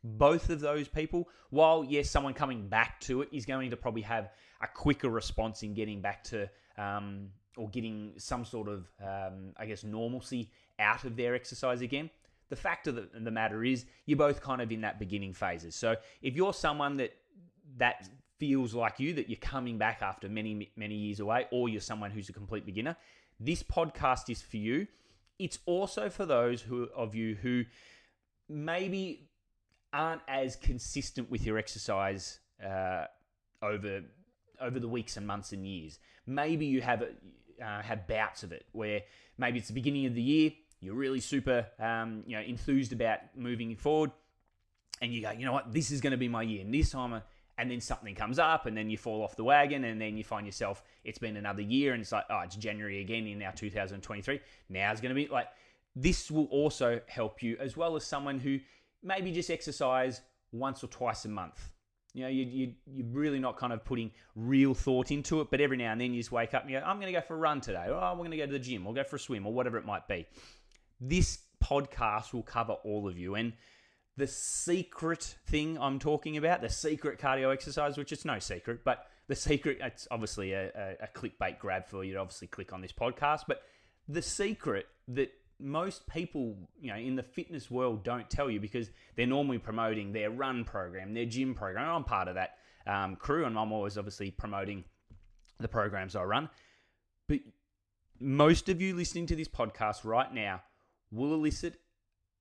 Both 0.03 0.49
of 0.49 0.59
those 0.59 0.87
people, 0.87 1.29
while 1.49 1.83
yes, 1.83 2.09
someone 2.09 2.33
coming 2.33 2.67
back 2.67 2.99
to 3.01 3.21
it 3.21 3.29
is 3.31 3.45
going 3.45 3.71
to 3.71 3.77
probably 3.77 4.01
have 4.01 4.29
a 4.61 4.67
quicker 4.67 5.09
response 5.09 5.63
in 5.63 5.73
getting 5.73 6.01
back 6.01 6.23
to 6.25 6.49
um, 6.77 7.29
or 7.57 7.69
getting 7.69 8.13
some 8.17 8.45
sort 8.45 8.67
of, 8.67 8.89
um, 9.01 9.53
I 9.57 9.65
guess, 9.65 9.83
normalcy 9.83 10.51
out 10.79 11.05
of 11.05 11.15
their 11.15 11.35
exercise 11.35 11.81
again. 11.81 12.09
The 12.53 12.61
fact 12.61 12.85
of 12.85 12.93
the, 12.93 13.09
the 13.19 13.31
matter 13.31 13.63
is, 13.63 13.85
you're 14.05 14.23
both 14.27 14.39
kind 14.39 14.61
of 14.61 14.71
in 14.71 14.81
that 14.81 14.99
beginning 14.99 15.33
phases. 15.33 15.73
So 15.75 15.95
if 16.21 16.35
you're 16.35 16.53
someone 16.53 16.97
that 16.97 17.11
that 17.77 18.07
feels 18.37 18.75
like 18.75 18.99
you, 18.99 19.13
that 19.15 19.27
you're 19.27 19.39
coming 19.39 19.79
back 19.79 20.03
after 20.03 20.29
many 20.29 20.71
many 20.75 20.93
years 20.93 21.19
away, 21.19 21.47
or 21.51 21.67
you're 21.67 21.81
someone 21.81 22.11
who's 22.11 22.29
a 22.29 22.33
complete 22.33 22.63
beginner, 22.63 22.95
this 23.39 23.63
podcast 23.63 24.29
is 24.29 24.39
for 24.39 24.57
you. 24.57 24.85
It's 25.39 25.57
also 25.65 26.09
for 26.09 26.27
those 26.27 26.61
who 26.61 26.89
of 26.95 27.15
you 27.15 27.33
who 27.41 27.63
maybe 28.47 29.31
aren't 29.91 30.21
as 30.27 30.55
consistent 30.55 31.31
with 31.31 31.43
your 31.47 31.57
exercise 31.57 32.39
uh, 32.63 33.05
over 33.63 34.03
over 34.61 34.79
the 34.79 34.87
weeks 34.87 35.17
and 35.17 35.25
months 35.25 35.53
and 35.53 35.65
years. 35.65 35.97
Maybe 36.27 36.67
you 36.67 36.81
have 36.81 37.01
uh, 37.01 37.81
have 37.81 38.07
bouts 38.07 38.43
of 38.43 38.51
it 38.51 38.67
where 38.73 39.01
maybe 39.39 39.57
it's 39.57 39.69
the 39.69 39.73
beginning 39.73 40.05
of 40.05 40.13
the 40.13 40.21
year, 40.21 40.51
you're 40.83 40.95
really 40.95 41.19
super 41.19 41.65
um, 41.79 42.23
you 42.27 42.35
know 42.35 42.41
enthused 42.41 42.93
about 42.93 43.19
moving 43.35 43.75
forward, 43.75 44.11
and 45.01 45.13
you 45.13 45.21
go, 45.21 45.31
you 45.31 45.45
know 45.45 45.53
what, 45.53 45.71
this 45.71 45.91
is 45.91 46.01
going 46.01 46.11
to 46.11 46.17
be 46.17 46.27
my 46.27 46.43
year. 46.43 46.61
And 46.61 46.73
this 46.73 46.91
time, 46.91 47.21
and 47.57 47.71
then 47.71 47.81
something 47.81 48.15
comes 48.15 48.39
up, 48.39 48.65
and 48.65 48.75
then 48.75 48.89
you 48.89 48.97
fall 48.97 49.23
off 49.23 49.35
the 49.35 49.43
wagon, 49.43 49.83
and 49.85 49.99
then 49.99 50.17
you 50.17 50.23
find 50.23 50.45
yourself 50.45 50.83
it's 51.03 51.19
been 51.19 51.37
another 51.37 51.61
year, 51.61 51.93
and 51.93 52.01
it's 52.01 52.11
like, 52.11 52.25
oh, 52.29 52.39
it's 52.39 52.55
January 52.55 53.01
again 53.01 53.25
in 53.27 53.39
now 53.39 53.51
2023. 53.51 54.39
Now 54.69 54.91
it's 54.91 55.01
going 55.01 55.15
to 55.15 55.15
be 55.15 55.27
like 55.27 55.47
this 55.95 56.31
will 56.31 56.45
also 56.45 56.99
help 57.07 57.43
you 57.43 57.57
as 57.59 57.77
well 57.77 57.95
as 57.95 58.03
someone 58.03 58.39
who 58.39 58.59
maybe 59.03 59.31
just 59.31 59.51
exercise 59.51 60.21
once 60.51 60.83
or 60.83 60.87
twice 60.87 61.25
a 61.25 61.29
month. 61.29 61.69
You 62.13 62.23
know, 62.23 62.29
you, 62.29 62.45
you, 62.45 62.73
you're 62.85 63.07
really 63.07 63.39
not 63.39 63.57
kind 63.57 63.73
of 63.73 63.83
putting 63.83 64.11
real 64.35 64.75
thought 64.75 65.11
into 65.11 65.41
it, 65.41 65.49
but 65.49 65.59
every 65.59 65.77
now 65.77 65.91
and 65.91 65.99
then 65.99 66.13
you 66.13 66.19
just 66.19 66.31
wake 66.31 66.53
up 66.53 66.61
and 66.61 66.71
you 66.71 66.79
go, 66.79 66.85
I'm 66.85 66.97
going 66.97 67.11
to 67.11 67.19
go 67.19 67.25
for 67.25 67.33
a 67.33 67.37
run 67.37 67.59
today, 67.59 67.85
or 67.87 67.95
oh, 67.95 68.11
we're 68.11 68.19
going 68.19 68.31
to 68.31 68.37
go 68.37 68.45
to 68.45 68.51
the 68.51 68.59
gym, 68.59 68.85
or 68.85 68.93
go 68.93 69.03
for 69.03 69.15
a 69.15 69.19
swim, 69.19 69.47
or 69.47 69.53
whatever 69.53 69.77
it 69.77 69.85
might 69.85 70.07
be. 70.07 70.27
This 71.05 71.39
podcast 71.61 72.33
will 72.33 72.43
cover 72.43 72.73
all 72.73 73.09
of 73.09 73.17
you. 73.17 73.35
And 73.35 73.53
the 74.15 74.27
secret 74.27 75.35
thing 75.47 75.77
I'm 75.77 75.99
talking 75.99 76.37
about, 76.37 76.61
the 76.61 76.69
secret 76.69 77.19
cardio 77.19 77.51
exercise, 77.51 77.97
which 77.97 78.11
is 78.11 78.23
no 78.23 78.39
secret, 78.39 78.85
but 78.85 79.07
the 79.27 79.35
secret, 79.35 79.79
it's 79.81 80.07
obviously 80.11 80.53
a, 80.53 80.67
a, 80.67 81.03
a 81.03 81.07
clickbait 81.13 81.59
grab 81.59 81.87
for 81.87 82.03
you 82.03 82.13
to 82.13 82.19
obviously 82.19 82.47
click 82.47 82.71
on 82.71 82.81
this 82.81 82.93
podcast, 82.93 83.41
but 83.47 83.63
the 84.07 84.21
secret 84.21 84.87
that 85.09 85.31
most 85.59 86.07
people, 86.07 86.55
you 86.79 86.89
know, 86.89 86.97
in 86.97 87.15
the 87.15 87.23
fitness 87.23 87.69
world 87.69 88.03
don't 88.03 88.29
tell 88.29 88.49
you 88.49 88.59
because 88.59 88.89
they're 89.15 89.27
normally 89.27 89.57
promoting 89.57 90.13
their 90.13 90.29
run 90.29 90.63
program, 90.63 91.13
their 91.13 91.25
gym 91.25 91.53
program. 91.53 91.89
I'm 91.89 92.03
part 92.03 92.27
of 92.27 92.35
that 92.35 92.57
um, 92.87 93.15
crew, 93.15 93.45
and 93.45 93.57
I'm 93.57 93.71
always 93.71 93.97
obviously 93.97 94.31
promoting 94.31 94.83
the 95.59 95.67
programs 95.67 96.15
I 96.15 96.23
run. 96.23 96.49
But 97.27 97.39
most 98.19 98.69
of 98.69 98.81
you 98.81 98.95
listening 98.95 99.25
to 99.27 99.35
this 99.35 99.47
podcast 99.47 100.03
right 100.03 100.33
now 100.33 100.61
will 101.13 101.33
elicit 101.33 101.79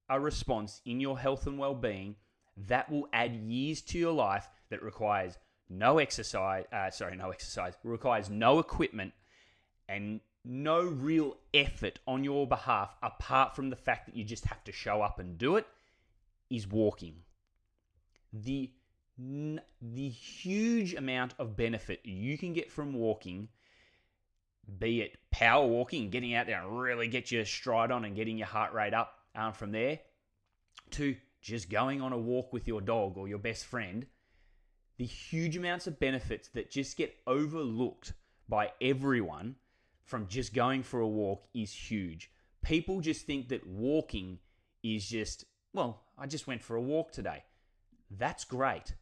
a 0.08 0.18
response 0.18 0.80
in 0.84 1.00
your 1.00 1.18
health 1.18 1.46
and 1.46 1.58
well-being 1.58 2.16
that 2.56 2.90
will 2.90 3.08
add 3.12 3.34
years 3.34 3.80
to 3.80 3.98
your 3.98 4.12
life 4.12 4.48
that 4.70 4.82
requires 4.82 5.36
no 5.68 5.98
exercise. 5.98 6.64
Uh, 6.72 6.90
sorry, 6.90 7.16
no 7.16 7.30
exercise. 7.30 7.74
Requires 7.82 8.28
no 8.28 8.58
equipment 8.58 9.12
and 9.88 10.20
no 10.44 10.82
real 10.82 11.36
effort 11.54 11.98
on 12.06 12.24
your 12.24 12.46
behalf 12.46 12.94
apart 13.02 13.54
from 13.54 13.70
the 13.70 13.76
fact 13.76 14.06
that 14.06 14.16
you 14.16 14.24
just 14.24 14.44
have 14.46 14.62
to 14.64 14.72
show 14.72 15.00
up 15.00 15.18
and 15.18 15.38
do 15.38 15.56
it 15.56 15.66
is 16.50 16.66
walking. 16.66 17.14
The 18.32 18.70
the 19.18 20.08
huge 20.08 20.94
amount 20.94 21.34
of 21.38 21.56
benefit 21.56 22.00
you 22.02 22.38
can 22.38 22.54
get 22.54 22.72
from 22.72 22.94
walking, 22.94 23.48
be 24.78 25.00
it 25.00 25.16
power 25.30 25.66
walking, 25.66 26.10
getting 26.10 26.34
out 26.34 26.46
there 26.46 26.62
and 26.62 26.80
really 26.80 27.08
get 27.08 27.30
your 27.30 27.44
stride 27.44 27.90
on 27.90 28.04
and 28.04 28.16
getting 28.16 28.38
your 28.38 28.46
heart 28.46 28.72
rate 28.72 28.94
up 28.94 29.14
um, 29.34 29.52
from 29.52 29.72
there, 29.72 29.98
to 30.90 31.16
just 31.40 31.70
going 31.70 32.00
on 32.00 32.12
a 32.12 32.18
walk 32.18 32.52
with 32.52 32.68
your 32.68 32.80
dog 32.80 33.16
or 33.16 33.28
your 33.28 33.38
best 33.38 33.64
friend, 33.64 34.06
the 34.98 35.04
huge 35.04 35.56
amounts 35.56 35.86
of 35.86 35.98
benefits 35.98 36.48
that 36.48 36.70
just 36.70 36.96
get 36.96 37.14
overlooked 37.26 38.12
by 38.48 38.70
everyone 38.80 39.56
from 40.04 40.26
just 40.28 40.54
going 40.54 40.82
for 40.82 41.00
a 41.00 41.08
walk 41.08 41.46
is 41.54 41.72
huge. 41.72 42.30
People 42.62 43.00
just 43.00 43.26
think 43.26 43.48
that 43.48 43.66
walking 43.66 44.38
is 44.82 45.08
just, 45.08 45.44
well, 45.72 46.02
I 46.18 46.26
just 46.26 46.46
went 46.46 46.62
for 46.62 46.76
a 46.76 46.80
walk 46.80 47.10
today. 47.10 47.42
That's 48.10 48.44
great. 48.44 48.94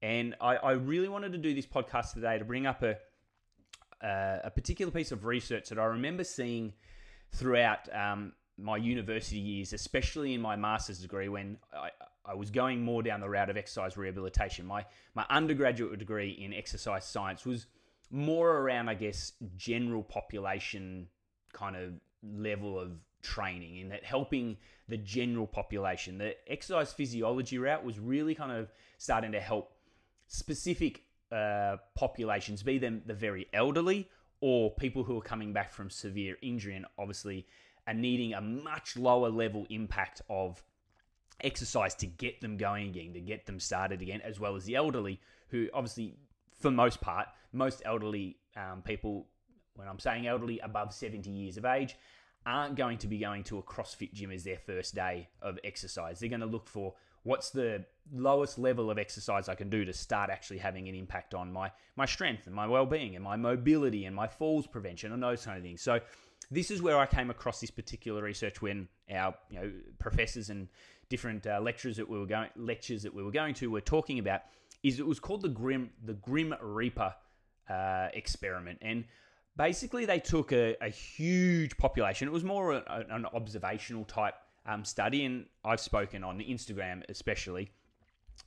And 0.00 0.34
I, 0.40 0.56
I 0.56 0.72
really 0.72 1.08
wanted 1.08 1.32
to 1.32 1.38
do 1.38 1.54
this 1.54 1.66
podcast 1.66 2.14
today 2.14 2.38
to 2.38 2.44
bring 2.44 2.66
up 2.66 2.82
a, 2.82 2.96
uh, 4.02 4.38
a 4.44 4.50
particular 4.50 4.90
piece 4.90 5.12
of 5.12 5.24
research 5.24 5.68
that 5.68 5.78
I 5.78 5.84
remember 5.84 6.24
seeing 6.24 6.72
throughout 7.32 7.92
um, 7.94 8.32
my 8.58 8.76
university 8.76 9.38
years, 9.38 9.72
especially 9.72 10.34
in 10.34 10.40
my 10.40 10.56
master's 10.56 10.98
degree, 10.98 11.28
when 11.28 11.58
I, 11.74 11.90
I 12.24 12.34
was 12.34 12.50
going 12.50 12.82
more 12.82 13.02
down 13.02 13.20
the 13.20 13.28
route 13.28 13.50
of 13.50 13.56
exercise 13.56 13.96
rehabilitation. 13.96 14.66
My 14.66 14.84
my 15.14 15.24
undergraduate 15.30 15.98
degree 15.98 16.30
in 16.30 16.52
exercise 16.52 17.04
science 17.04 17.44
was 17.44 17.66
more 18.10 18.58
around, 18.58 18.88
I 18.88 18.94
guess, 18.94 19.32
general 19.56 20.02
population 20.02 21.08
kind 21.52 21.76
of 21.76 21.94
level 22.22 22.78
of 22.78 22.92
training 23.22 23.78
in 23.78 23.88
that 23.88 24.04
helping 24.04 24.56
the 24.88 24.96
general 24.96 25.46
population. 25.46 26.18
The 26.18 26.34
exercise 26.50 26.92
physiology 26.92 27.58
route 27.58 27.84
was 27.84 27.98
really 27.98 28.34
kind 28.34 28.52
of 28.52 28.72
starting 28.98 29.32
to 29.32 29.40
help 29.40 29.72
specific 30.26 31.02
uh, 31.32 31.76
populations, 31.94 32.62
be 32.62 32.78
them 32.78 33.02
the 33.06 33.14
very 33.14 33.46
elderly 33.52 34.08
or 34.40 34.70
people 34.72 35.04
who 35.04 35.16
are 35.16 35.22
coming 35.22 35.52
back 35.52 35.72
from 35.72 35.88
severe 35.88 36.36
injury 36.42 36.74
and 36.74 36.86
obviously 36.98 37.46
are 37.86 37.94
needing 37.94 38.34
a 38.34 38.40
much 38.40 38.96
lower 38.96 39.30
level 39.30 39.66
impact 39.70 40.20
of 40.28 40.62
exercise 41.40 41.94
to 41.94 42.06
get 42.06 42.40
them 42.40 42.56
going 42.56 42.88
again, 42.88 43.12
to 43.12 43.20
get 43.20 43.46
them 43.46 43.58
started 43.58 44.02
again, 44.02 44.20
as 44.22 44.38
well 44.38 44.56
as 44.56 44.64
the 44.64 44.76
elderly 44.76 45.20
who 45.48 45.68
obviously, 45.74 46.16
for 46.60 46.70
most 46.70 47.00
part, 47.00 47.28
most 47.52 47.82
elderly 47.84 48.36
um, 48.56 48.82
people, 48.82 49.26
when 49.76 49.86
I'm 49.86 49.98
saying 49.98 50.26
elderly, 50.26 50.58
above 50.60 50.92
70 50.92 51.30
years 51.30 51.56
of 51.56 51.64
age, 51.64 51.94
aren't 52.44 52.74
going 52.74 52.98
to 52.98 53.06
be 53.06 53.18
going 53.18 53.44
to 53.44 53.58
a 53.58 53.62
CrossFit 53.62 54.12
gym 54.12 54.32
as 54.32 54.44
their 54.44 54.58
first 54.58 54.94
day 54.94 55.28
of 55.40 55.58
exercise. 55.62 56.18
They're 56.18 56.28
going 56.28 56.40
to 56.40 56.46
look 56.46 56.66
for 56.66 56.94
what's 57.22 57.50
the 57.50 57.84
lowest 58.12 58.58
level 58.58 58.90
of 58.90 58.98
exercise 58.98 59.48
I 59.48 59.54
can 59.54 59.70
do 59.70 59.84
to 59.84 59.92
start 59.92 60.30
actually 60.30 60.58
having 60.58 60.88
an 60.88 60.94
impact 60.94 61.34
on 61.34 61.52
my 61.52 61.70
my 61.96 62.06
strength 62.06 62.46
and 62.46 62.54
my 62.54 62.66
well-being 62.66 63.14
and 63.14 63.24
my 63.24 63.36
mobility 63.36 64.06
and 64.06 64.14
my 64.14 64.26
falls 64.26 64.66
prevention 64.66 65.12
and 65.12 65.22
those 65.22 65.44
kind 65.44 65.56
of 65.56 65.62
things. 65.62 65.82
So 65.82 66.00
this 66.50 66.70
is 66.70 66.82
where 66.82 66.98
I 66.98 67.06
came 67.06 67.30
across 67.30 67.60
this 67.60 67.70
particular 67.70 68.22
research 68.22 68.60
when 68.60 68.88
our 69.10 69.34
you 69.50 69.58
know 69.58 69.72
professors 69.98 70.50
and 70.50 70.68
different 71.08 71.46
uh, 71.46 71.60
lectures 71.60 71.96
that 71.96 72.08
we 72.08 72.18
were 72.18 72.26
going 72.26 72.48
lectures 72.56 73.02
that 73.02 73.14
we 73.14 73.22
were 73.22 73.30
going 73.30 73.54
to 73.54 73.70
were 73.70 73.80
talking 73.80 74.18
about 74.18 74.42
is 74.82 74.98
it 74.98 75.06
was 75.06 75.20
called 75.20 75.42
the 75.42 75.48
Grim 75.48 75.90
the 76.04 76.14
Grim 76.14 76.54
Reaper 76.60 77.14
uh, 77.68 78.08
experiment 78.14 78.78
and 78.82 79.04
basically 79.56 80.04
they 80.06 80.18
took 80.18 80.52
a, 80.52 80.76
a, 80.80 80.88
huge 80.88 81.76
population. 81.76 82.28
It 82.28 82.32
was 82.32 82.44
more 82.44 82.72
a, 82.72 83.04
an 83.10 83.26
observational 83.34 84.04
type 84.04 84.34
um, 84.66 84.84
study, 84.84 85.24
and 85.24 85.46
I've 85.64 85.80
spoken 85.80 86.24
on 86.24 86.38
Instagram 86.38 87.02
especially 87.08 87.70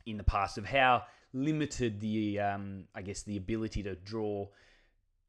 in 0.06 0.18
the 0.18 0.24
past 0.24 0.58
of 0.58 0.66
how 0.66 1.04
limited 1.34 2.00
the 2.00 2.40
um, 2.40 2.86
I 2.96 3.02
guess 3.02 3.24
the 3.24 3.38
ability 3.38 3.84
to 3.84 3.96
draw 3.96 4.48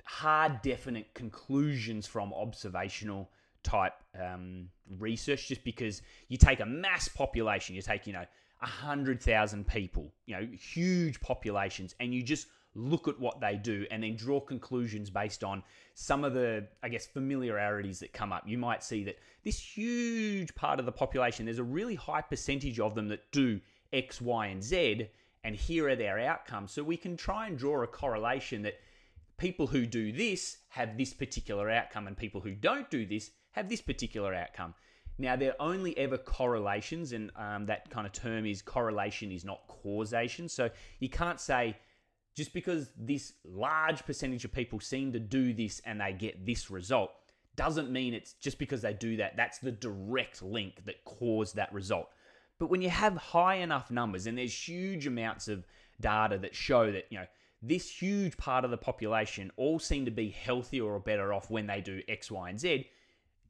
hard, 0.05 0.63
definite 0.63 1.13
conclusions 1.15 2.07
from 2.07 2.33
observational 2.33 3.31
type 3.63 3.95
um, 4.21 4.69
research. 4.99 5.49
Just 5.49 5.65
because 5.65 6.03
you 6.29 6.37
take 6.37 6.61
a 6.61 6.67
mass 6.67 7.09
population, 7.09 7.75
you 7.75 7.83
take 7.83 8.07
you 8.07 8.13
know 8.13 8.25
hundred 8.59 9.23
thousand 9.23 9.67
people, 9.67 10.13
you 10.27 10.37
know 10.37 10.47
huge 10.57 11.21
populations, 11.21 11.95
and 12.01 12.15
you 12.15 12.23
just 12.23 12.47
look 12.77 13.09
at 13.09 13.19
what 13.19 13.41
they 13.41 13.57
do 13.57 13.87
and 13.91 14.03
then 14.03 14.15
draw 14.17 14.39
conclusions 14.39 15.09
based 15.09 15.43
on 15.43 15.63
some 15.95 16.25
of 16.25 16.35
the, 16.35 16.67
I 16.83 16.89
guess, 16.91 17.07
familiarities 17.07 17.99
that 18.01 18.13
come 18.13 18.33
up. 18.33 18.45
You 18.47 18.59
might 18.59 18.85
see 18.85 19.03
that 19.05 19.19
this 19.45 19.59
huge 19.59 20.55
part 20.55 20.79
of 20.79 20.87
the 20.87 20.93
population, 20.93 21.47
there's 21.47 21.59
a 21.59 21.65
really 21.65 21.95
high 21.95 22.21
percentage 22.21 22.79
of 22.79 22.95
them 22.95 23.09
that 23.09 23.33
do 23.33 23.61
X, 23.97 24.21
Y, 24.21 24.47
and 24.47 24.63
Z, 24.63 25.09
and 25.45 25.57
here 25.57 25.89
are 25.89 25.97
their 25.97 26.19
outcomes. 26.19 26.73
So 26.73 26.83
we 26.83 26.97
can 26.97 27.17
try 27.17 27.47
and 27.47 27.59
draw 27.59 27.83
a 27.83 27.87
correlation 27.87 28.63
that 28.63 28.79
people 29.39 29.67
who 29.67 29.87
do 29.87 30.13
this 30.13 30.59
have 30.69 30.97
this 30.97 31.13
particular 31.15 31.71
outcome, 31.71 32.07
and 32.07 32.17
people 32.17 32.41
who 32.41 32.55
don't 32.55 32.91
do 32.91 33.07
this 33.07 33.31
have 33.53 33.69
this 33.69 33.81
particular 33.81 34.35
outcome. 34.35 34.75
Now, 35.19 35.35
they're 35.35 35.61
only 35.61 35.97
ever 35.97 36.19
correlations, 36.19 37.13
and 37.13 37.31
um, 37.37 37.67
that 37.67 37.89
kind 37.89 38.07
of 38.07 38.13
term 38.13 38.45
is 38.45 38.61
correlation 38.61 39.33
is 39.33 39.45
not 39.45 39.67
causation. 39.67 40.49
So 40.49 40.69
you 41.01 41.09
can't 41.09 41.41
say 41.41 41.77
just 42.37 42.53
because 42.53 42.91
this 42.99 43.33
large 43.45 44.05
percentage 44.05 44.45
of 44.45 44.53
people 44.53 44.79
seem 44.79 45.13
to 45.13 45.19
do 45.19 45.55
this 45.55 45.81
and 45.87 46.01
they 46.01 46.13
get 46.13 46.45
this 46.45 46.71
result 46.71 47.11
doesn't 47.57 47.91
mean 47.91 48.13
it's 48.13 48.35
just 48.35 48.59
because 48.59 48.83
they 48.83 48.93
do 48.93 49.17
that, 49.17 49.37
that's 49.37 49.59
the 49.59 49.73
direct 49.73 50.43
link 50.43 50.85
that 50.85 51.03
caused 51.07 51.57
that 51.57 51.73
result. 51.73 52.11
But 52.59 52.71
when 52.71 52.83
you 52.83 52.91
have 52.91 53.17
high 53.17 53.57
enough 53.57 53.91
numbers 53.91 54.27
and 54.27 54.39
there's 54.39 54.69
huge 54.69 55.07
amounts 55.07 55.49
of 55.49 55.67
data 56.01 56.39
that 56.39 56.55
show 56.55 56.91
that, 56.93 57.07
you 57.11 57.19
know, 57.19 57.27
this 57.63 57.91
huge 57.91 58.37
part 58.37 58.65
of 58.65 58.71
the 58.71 58.77
population 58.77 59.51
all 59.57 59.79
seem 59.79 60.05
to 60.05 60.11
be 60.11 60.31
healthier 60.31 60.85
or 60.85 61.01
better 61.01 61.33
off 61.33 61.51
when 61.51 61.67
they 61.67 61.81
do 61.81 62.03
X, 62.09 62.31
Y, 62.31 62.51
and 62.51 62.61
Z, 62.61 62.87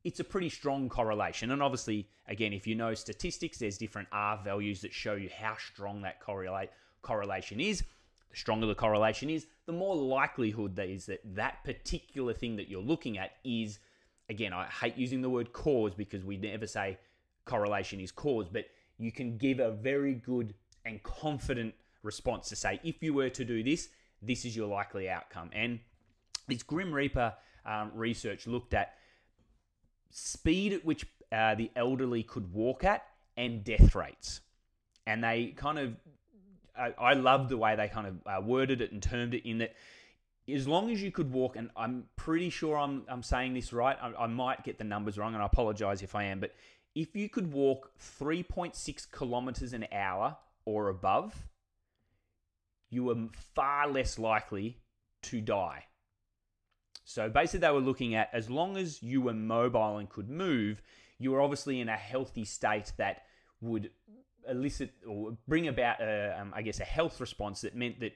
it's 0.04 0.20
a 0.20 0.24
pretty 0.24 0.48
strong 0.48 0.88
correlation. 0.88 1.50
And 1.50 1.62
obviously, 1.62 2.08
again, 2.28 2.52
if 2.52 2.66
you 2.66 2.74
know 2.74 2.94
statistics, 2.94 3.58
there's 3.58 3.78
different 3.78 4.08
R 4.12 4.40
values 4.42 4.80
that 4.82 4.92
show 4.92 5.14
you 5.14 5.28
how 5.36 5.56
strong 5.56 6.02
that 6.02 6.20
correlate 6.20 6.70
correlation 7.02 7.60
is 7.60 7.82
the 8.30 8.36
stronger 8.36 8.66
the 8.66 8.74
correlation 8.74 9.30
is, 9.30 9.46
the 9.66 9.72
more 9.72 9.96
likelihood 9.96 10.76
that 10.76 10.88
is 10.88 11.06
that 11.06 11.20
that 11.24 11.64
particular 11.64 12.32
thing 12.32 12.56
that 12.56 12.68
you're 12.68 12.82
looking 12.82 13.18
at 13.18 13.32
is, 13.44 13.78
again, 14.28 14.52
I 14.52 14.66
hate 14.66 14.96
using 14.96 15.22
the 15.22 15.30
word 15.30 15.52
cause 15.52 15.94
because 15.94 16.24
we 16.24 16.36
never 16.36 16.66
say 16.66 16.98
correlation 17.44 18.00
is 18.00 18.12
cause, 18.12 18.48
but 18.48 18.66
you 18.98 19.12
can 19.12 19.36
give 19.36 19.60
a 19.60 19.70
very 19.70 20.14
good 20.14 20.54
and 20.84 21.02
confident 21.02 21.74
response 22.02 22.48
to 22.48 22.56
say, 22.56 22.80
if 22.84 23.02
you 23.02 23.12
were 23.12 23.30
to 23.30 23.44
do 23.44 23.62
this, 23.62 23.88
this 24.22 24.44
is 24.44 24.56
your 24.56 24.68
likely 24.68 25.08
outcome. 25.08 25.50
And 25.52 25.80
this 26.48 26.62
Grim 26.62 26.92
Reaper 26.92 27.34
um, 27.64 27.90
research 27.94 28.46
looked 28.46 28.74
at 28.74 28.94
speed 30.10 30.72
at 30.72 30.84
which 30.84 31.06
uh, 31.32 31.54
the 31.56 31.70
elderly 31.76 32.22
could 32.22 32.52
walk 32.52 32.84
at 32.84 33.04
and 33.36 33.64
death 33.64 33.94
rates. 33.94 34.40
And 35.06 35.22
they 35.22 35.48
kind 35.56 35.78
of 35.78 35.96
I, 36.78 36.94
I 36.98 37.14
love 37.14 37.48
the 37.48 37.56
way 37.56 37.76
they 37.76 37.88
kind 37.88 38.06
of 38.06 38.14
uh, 38.26 38.40
worded 38.42 38.80
it 38.80 38.92
and 38.92 39.02
termed 39.02 39.34
it 39.34 39.48
in 39.48 39.58
that 39.58 39.74
as 40.48 40.68
long 40.68 40.90
as 40.90 41.02
you 41.02 41.10
could 41.10 41.32
walk, 41.32 41.56
and 41.56 41.70
I'm 41.76 42.04
pretty 42.16 42.50
sure 42.50 42.76
I'm, 42.78 43.02
I'm 43.08 43.22
saying 43.22 43.54
this 43.54 43.72
right, 43.72 43.96
I, 44.00 44.24
I 44.24 44.26
might 44.26 44.64
get 44.64 44.78
the 44.78 44.84
numbers 44.84 45.18
wrong, 45.18 45.34
and 45.34 45.42
I 45.42 45.46
apologize 45.46 46.02
if 46.02 46.14
I 46.14 46.24
am, 46.24 46.40
but 46.40 46.54
if 46.94 47.14
you 47.14 47.28
could 47.28 47.52
walk 47.52 47.90
3.6 48.20 49.10
kilometers 49.10 49.72
an 49.72 49.86
hour 49.92 50.36
or 50.64 50.88
above, 50.88 51.34
you 52.90 53.04
were 53.04 53.16
far 53.54 53.88
less 53.88 54.18
likely 54.18 54.78
to 55.22 55.40
die. 55.40 55.84
So 57.04 57.28
basically, 57.28 57.60
they 57.60 57.72
were 57.72 57.80
looking 57.80 58.14
at 58.14 58.30
as 58.32 58.48
long 58.48 58.76
as 58.76 59.02
you 59.02 59.20
were 59.20 59.34
mobile 59.34 59.98
and 59.98 60.08
could 60.08 60.30
move, 60.30 60.82
you 61.18 61.32
were 61.32 61.40
obviously 61.40 61.80
in 61.80 61.88
a 61.88 61.96
healthy 61.96 62.44
state 62.44 62.92
that 62.96 63.22
would 63.60 63.90
elicit 64.48 64.92
or 65.06 65.36
bring 65.46 65.68
about, 65.68 66.00
a, 66.00 66.36
um, 66.40 66.52
I 66.54 66.62
guess, 66.62 66.80
a 66.80 66.84
health 66.84 67.20
response 67.20 67.60
that 67.62 67.74
meant 67.74 68.00
that 68.00 68.12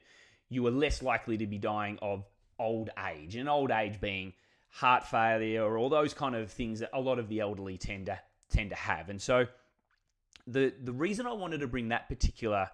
you 0.51 0.63
were 0.63 0.71
less 0.71 1.01
likely 1.01 1.37
to 1.37 1.47
be 1.47 1.57
dying 1.57 1.97
of 2.01 2.25
old 2.59 2.89
age, 3.09 3.35
and 3.37 3.49
old 3.49 3.71
age 3.71 3.99
being 3.99 4.33
heart 4.69 5.07
failure 5.07 5.63
or 5.63 5.77
all 5.77 5.89
those 5.89 6.13
kind 6.13 6.35
of 6.35 6.51
things 6.51 6.81
that 6.81 6.89
a 6.93 6.99
lot 6.99 7.19
of 7.19 7.27
the 7.29 7.39
elderly 7.39 7.77
tend 7.77 8.05
to 8.05 8.19
tend 8.51 8.69
to 8.69 8.75
have. 8.75 9.09
And 9.09 9.19
so, 9.19 9.47
the 10.45 10.73
the 10.83 10.91
reason 10.91 11.25
I 11.25 11.31
wanted 11.31 11.61
to 11.61 11.67
bring 11.67 11.87
that 11.87 12.09
particular 12.09 12.69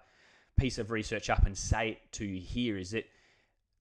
piece 0.58 0.78
of 0.78 0.90
research 0.90 1.30
up 1.30 1.46
and 1.46 1.56
say 1.56 1.90
it 1.90 2.12
to 2.12 2.26
you 2.26 2.40
here 2.40 2.76
is 2.76 2.90
that 2.90 3.06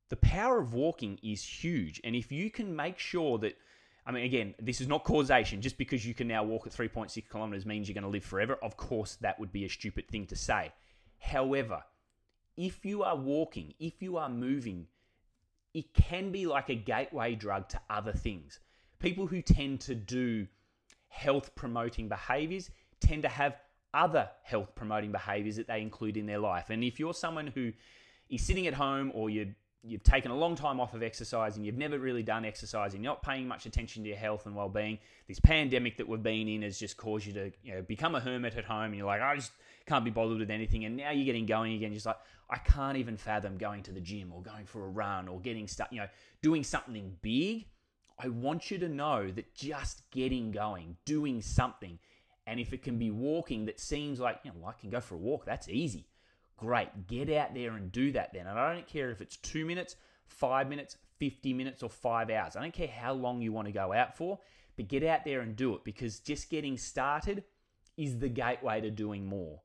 the 0.09 0.15
power 0.15 0.59
of 0.59 0.75
walking 0.75 1.17
is 1.23 1.43
huge, 1.43 1.99
and 2.03 2.15
if 2.15 2.31
you 2.31 2.51
can 2.51 2.75
make 2.75 2.99
sure 2.99 3.39
that 3.39 3.57
I 4.05 4.11
mean, 4.11 4.23
again, 4.23 4.53
this 4.61 4.79
is 4.79 4.87
not 4.87 5.03
causation. 5.03 5.61
Just 5.61 5.77
because 5.77 6.05
you 6.05 6.13
can 6.13 6.29
now 6.29 6.43
walk 6.43 6.65
at 6.65 6.71
3.6 6.71 7.27
kilometers 7.29 7.65
means 7.65 7.89
you're 7.89 7.93
going 7.93 8.03
to 8.03 8.09
live 8.09 8.23
forever. 8.23 8.53
Of 8.61 8.77
course, 8.77 9.15
that 9.21 9.37
would 9.37 9.51
be 9.51 9.65
a 9.65 9.69
stupid 9.69 10.07
thing 10.07 10.27
to 10.27 10.35
say. 10.35 10.71
However, 11.19 11.83
if 12.57 12.85
you 12.85 13.03
are 13.03 13.15
walking, 13.15 13.73
if 13.79 14.01
you 14.01 14.17
are 14.17 14.29
moving, 14.29 14.87
it 15.73 15.93
can 15.93 16.31
be 16.31 16.47
like 16.47 16.69
a 16.69 16.75
gateway 16.75 17.35
drug 17.35 17.69
to 17.69 17.79
other 17.89 18.11
things. 18.11 18.59
People 18.99 19.27
who 19.27 19.41
tend 19.43 19.81
to 19.81 19.93
do 19.93 20.47
health 21.07 21.53
promoting 21.55 22.09
behaviors 22.09 22.71
tend 22.99 23.23
to 23.23 23.29
have 23.29 23.55
other 23.93 24.29
health 24.43 24.73
promoting 24.75 25.11
behaviors 25.11 25.55
that 25.55 25.67
they 25.67 25.81
include 25.81 26.17
in 26.17 26.25
their 26.25 26.39
life. 26.39 26.69
And 26.69 26.83
if 26.83 26.99
you're 26.99 27.13
someone 27.13 27.47
who 27.47 27.73
is 28.29 28.41
sitting 28.41 28.67
at 28.67 28.73
home 28.73 29.11
or 29.13 29.29
you're 29.29 29.47
you've 29.83 30.03
taken 30.03 30.31
a 30.31 30.35
long 30.35 30.55
time 30.55 30.79
off 30.79 30.93
of 30.93 31.03
exercise 31.03 31.55
and 31.55 31.65
you've 31.65 31.77
never 31.77 31.97
really 31.99 32.23
done 32.23 32.43
exercise 32.43 32.93
and 32.93 33.03
you're 33.03 33.11
not 33.11 33.21
paying 33.21 33.47
much 33.47 33.65
attention 33.65 34.03
to 34.03 34.09
your 34.09 34.17
health 34.17 34.45
and 34.45 34.55
well-being 34.55 34.97
this 35.27 35.39
pandemic 35.39 35.97
that 35.97 36.07
we've 36.07 36.23
been 36.23 36.47
in 36.47 36.61
has 36.63 36.77
just 36.77 36.97
caused 36.97 37.25
you 37.25 37.31
to 37.31 37.51
you 37.63 37.75
know, 37.75 37.81
become 37.83 38.15
a 38.15 38.19
hermit 38.19 38.55
at 38.55 38.65
home 38.65 38.85
and 38.85 38.95
you're 38.95 39.05
like 39.05 39.21
i 39.21 39.35
just 39.35 39.51
can't 39.87 40.05
be 40.05 40.11
bothered 40.11 40.39
with 40.39 40.51
anything 40.51 40.85
and 40.85 40.97
now 40.97 41.11
you're 41.11 41.25
getting 41.25 41.45
going 41.45 41.73
again 41.73 41.93
just 41.93 42.05
like 42.05 42.17
i 42.49 42.57
can't 42.57 42.97
even 42.97 43.17
fathom 43.17 43.57
going 43.57 43.81
to 43.81 43.91
the 43.91 44.01
gym 44.01 44.31
or 44.33 44.41
going 44.41 44.65
for 44.65 44.85
a 44.85 44.89
run 44.89 45.27
or 45.27 45.39
getting 45.39 45.67
stuck 45.67 45.91
you 45.91 45.99
know 45.99 46.07
doing 46.41 46.63
something 46.63 47.15
big 47.21 47.65
i 48.19 48.27
want 48.27 48.69
you 48.69 48.77
to 48.77 48.89
know 48.89 49.31
that 49.31 49.53
just 49.55 50.09
getting 50.11 50.51
going 50.51 50.97
doing 51.05 51.41
something 51.41 51.97
and 52.45 52.59
if 52.59 52.73
it 52.73 52.83
can 52.83 52.97
be 52.97 53.11
walking 53.11 53.65
that 53.65 53.79
seems 53.79 54.19
like 54.19 54.39
you 54.43 54.51
know 54.51 54.57
well, 54.59 54.73
i 54.77 54.79
can 54.79 54.89
go 54.89 54.99
for 54.99 55.15
a 55.15 55.19
walk 55.19 55.45
that's 55.45 55.69
easy 55.69 56.07
Great. 56.57 57.05
Get 57.05 57.31
out 57.31 57.53
there 57.53 57.73
and 57.73 57.91
do 57.91 58.11
that 58.13 58.33
then. 58.33 58.47
And 58.47 58.59
I 58.59 58.73
don't 58.73 58.87
care 58.87 59.11
if 59.11 59.21
it's 59.21 59.37
two 59.37 59.63
minutes, 59.63 59.95
five 60.25 60.67
minutes, 60.67 60.97
50 61.19 61.53
minutes, 61.53 61.83
or 61.83 61.89
five 61.89 62.31
hours. 62.31 62.55
I 62.55 62.61
don't 62.61 62.73
care 62.73 62.87
how 62.87 63.13
long 63.13 63.41
you 63.41 63.53
want 63.53 63.67
to 63.67 63.71
go 63.71 63.93
out 63.93 64.17
for. 64.17 64.39
but 64.75 64.87
get 64.87 65.03
out 65.03 65.25
there 65.25 65.41
and 65.41 65.55
do 65.55 65.73
it 65.73 65.83
because 65.83 66.19
just 66.19 66.49
getting 66.49 66.77
started 66.77 67.43
is 67.95 68.19
the 68.19 68.29
gateway 68.29 68.81
to 68.81 68.91
doing 68.91 69.25
more. 69.25 69.61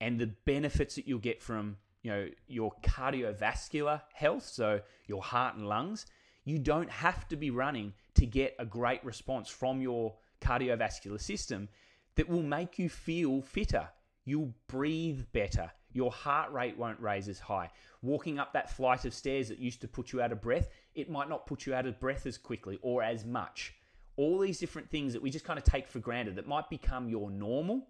And 0.00 0.18
the 0.18 0.26
benefits 0.44 0.96
that 0.96 1.06
you'll 1.06 1.18
get 1.18 1.42
from 1.42 1.76
you 2.02 2.10
know 2.10 2.28
your 2.46 2.72
cardiovascular 2.82 4.02
health, 4.12 4.46
so 4.46 4.80
your 5.06 5.22
heart 5.22 5.56
and 5.56 5.66
lungs, 5.66 6.06
you 6.44 6.58
don't 6.58 6.90
have 6.90 7.26
to 7.28 7.36
be 7.36 7.50
running 7.50 7.94
to 8.14 8.26
get 8.26 8.54
a 8.58 8.66
great 8.66 9.04
response 9.04 9.48
from 9.48 9.80
your 9.80 10.14
cardiovascular 10.40 11.20
system 11.20 11.68
that 12.16 12.28
will 12.28 12.42
make 12.42 12.78
you 12.78 12.88
feel 12.88 13.40
fitter. 13.40 13.88
You'll 14.24 14.54
breathe 14.68 15.24
better. 15.32 15.70
Your 15.92 16.10
heart 16.10 16.52
rate 16.52 16.76
won't 16.76 17.00
raise 17.00 17.28
as 17.28 17.38
high. 17.38 17.70
Walking 18.02 18.38
up 18.38 18.52
that 18.52 18.70
flight 18.76 19.04
of 19.04 19.14
stairs 19.14 19.48
that 19.48 19.58
used 19.58 19.80
to 19.80 19.88
put 19.88 20.12
you 20.12 20.20
out 20.20 20.32
of 20.32 20.42
breath, 20.42 20.68
it 20.94 21.10
might 21.10 21.28
not 21.28 21.46
put 21.46 21.66
you 21.66 21.74
out 21.74 21.86
of 21.86 22.00
breath 22.00 22.26
as 22.26 22.36
quickly 22.36 22.78
or 22.82 23.02
as 23.02 23.24
much. 23.24 23.74
All 24.16 24.38
these 24.38 24.58
different 24.58 24.90
things 24.90 25.12
that 25.12 25.22
we 25.22 25.30
just 25.30 25.44
kind 25.44 25.58
of 25.58 25.64
take 25.64 25.86
for 25.86 26.00
granted 26.00 26.36
that 26.36 26.46
might 26.46 26.68
become 26.68 27.08
your 27.08 27.30
normal. 27.30 27.88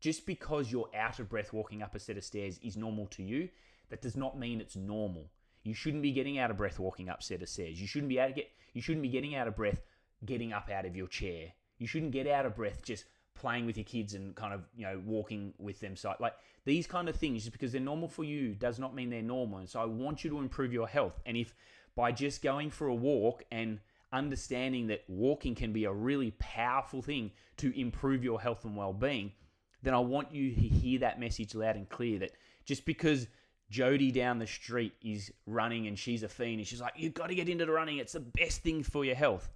Just 0.00 0.26
because 0.26 0.72
you're 0.72 0.90
out 0.94 1.18
of 1.18 1.28
breath 1.28 1.52
walking 1.52 1.82
up 1.82 1.94
a 1.94 1.98
set 1.98 2.16
of 2.16 2.24
stairs 2.24 2.58
is 2.62 2.76
normal 2.76 3.06
to 3.08 3.22
you, 3.22 3.48
that 3.90 4.02
does 4.02 4.16
not 4.16 4.38
mean 4.38 4.60
it's 4.60 4.76
normal. 4.76 5.30
You 5.62 5.74
shouldn't 5.74 6.02
be 6.02 6.12
getting 6.12 6.38
out 6.38 6.50
of 6.50 6.56
breath 6.56 6.78
walking 6.78 7.08
up 7.08 7.20
a 7.20 7.22
set 7.22 7.42
of 7.42 7.48
stairs. 7.48 7.80
You 7.80 7.86
shouldn't 7.86 8.08
be 8.08 8.18
out 8.18 8.34
get, 8.34 8.50
you 8.72 8.80
shouldn't 8.80 9.02
be 9.02 9.08
getting 9.08 9.34
out 9.34 9.46
of 9.46 9.56
breath 9.56 9.82
getting 10.24 10.52
up 10.52 10.70
out 10.70 10.86
of 10.86 10.96
your 10.96 11.06
chair. 11.06 11.52
You 11.78 11.86
shouldn't 11.86 12.12
get 12.12 12.26
out 12.26 12.46
of 12.46 12.56
breath 12.56 12.82
just 12.82 13.04
playing 13.34 13.64
with 13.64 13.76
your 13.76 13.84
kids 13.84 14.14
and 14.14 14.34
kind 14.34 14.52
of 14.52 14.62
you 14.74 14.84
know 14.84 15.00
walking 15.04 15.54
with 15.58 15.80
them. 15.80 15.96
So 15.96 16.14
like 16.20 16.34
these 16.64 16.86
kind 16.86 17.08
of 17.08 17.16
things, 17.16 17.42
just 17.42 17.52
because 17.52 17.72
they're 17.72 17.80
normal 17.80 18.08
for 18.08 18.24
you, 18.24 18.54
does 18.54 18.78
not 18.78 18.94
mean 18.94 19.10
they're 19.10 19.22
normal. 19.22 19.58
And 19.58 19.68
so 19.68 19.80
I 19.80 19.86
want 19.86 20.24
you 20.24 20.30
to 20.30 20.38
improve 20.38 20.72
your 20.72 20.88
health. 20.88 21.20
And 21.26 21.36
if 21.36 21.54
by 21.94 22.12
just 22.12 22.42
going 22.42 22.70
for 22.70 22.88
a 22.88 22.94
walk 22.94 23.44
and 23.50 23.80
understanding 24.12 24.88
that 24.88 25.04
walking 25.08 25.54
can 25.54 25.72
be 25.72 25.84
a 25.84 25.92
really 25.92 26.32
powerful 26.38 27.02
thing 27.02 27.30
to 27.58 27.78
improve 27.78 28.24
your 28.24 28.40
health 28.40 28.64
and 28.64 28.76
well-being, 28.76 29.32
then 29.82 29.94
I 29.94 29.98
want 29.98 30.32
you 30.32 30.54
to 30.54 30.60
hear 30.60 31.00
that 31.00 31.20
message 31.20 31.54
loud 31.54 31.76
and 31.76 31.88
clear 31.88 32.18
that 32.20 32.32
just 32.64 32.84
because 32.84 33.26
Jody 33.70 34.10
down 34.10 34.38
the 34.38 34.46
street 34.46 34.94
is 35.02 35.32
running 35.46 35.86
and 35.86 35.98
she's 35.98 36.22
a 36.22 36.28
fiend 36.28 36.58
and 36.58 36.66
she's 36.66 36.80
like, 36.80 36.94
you've 36.96 37.14
got 37.14 37.28
to 37.28 37.34
get 37.34 37.48
into 37.48 37.66
the 37.66 37.72
running. 37.72 37.98
It's 37.98 38.12
the 38.12 38.20
best 38.20 38.62
thing 38.62 38.82
for 38.82 39.04
your 39.04 39.14
health. 39.14 39.48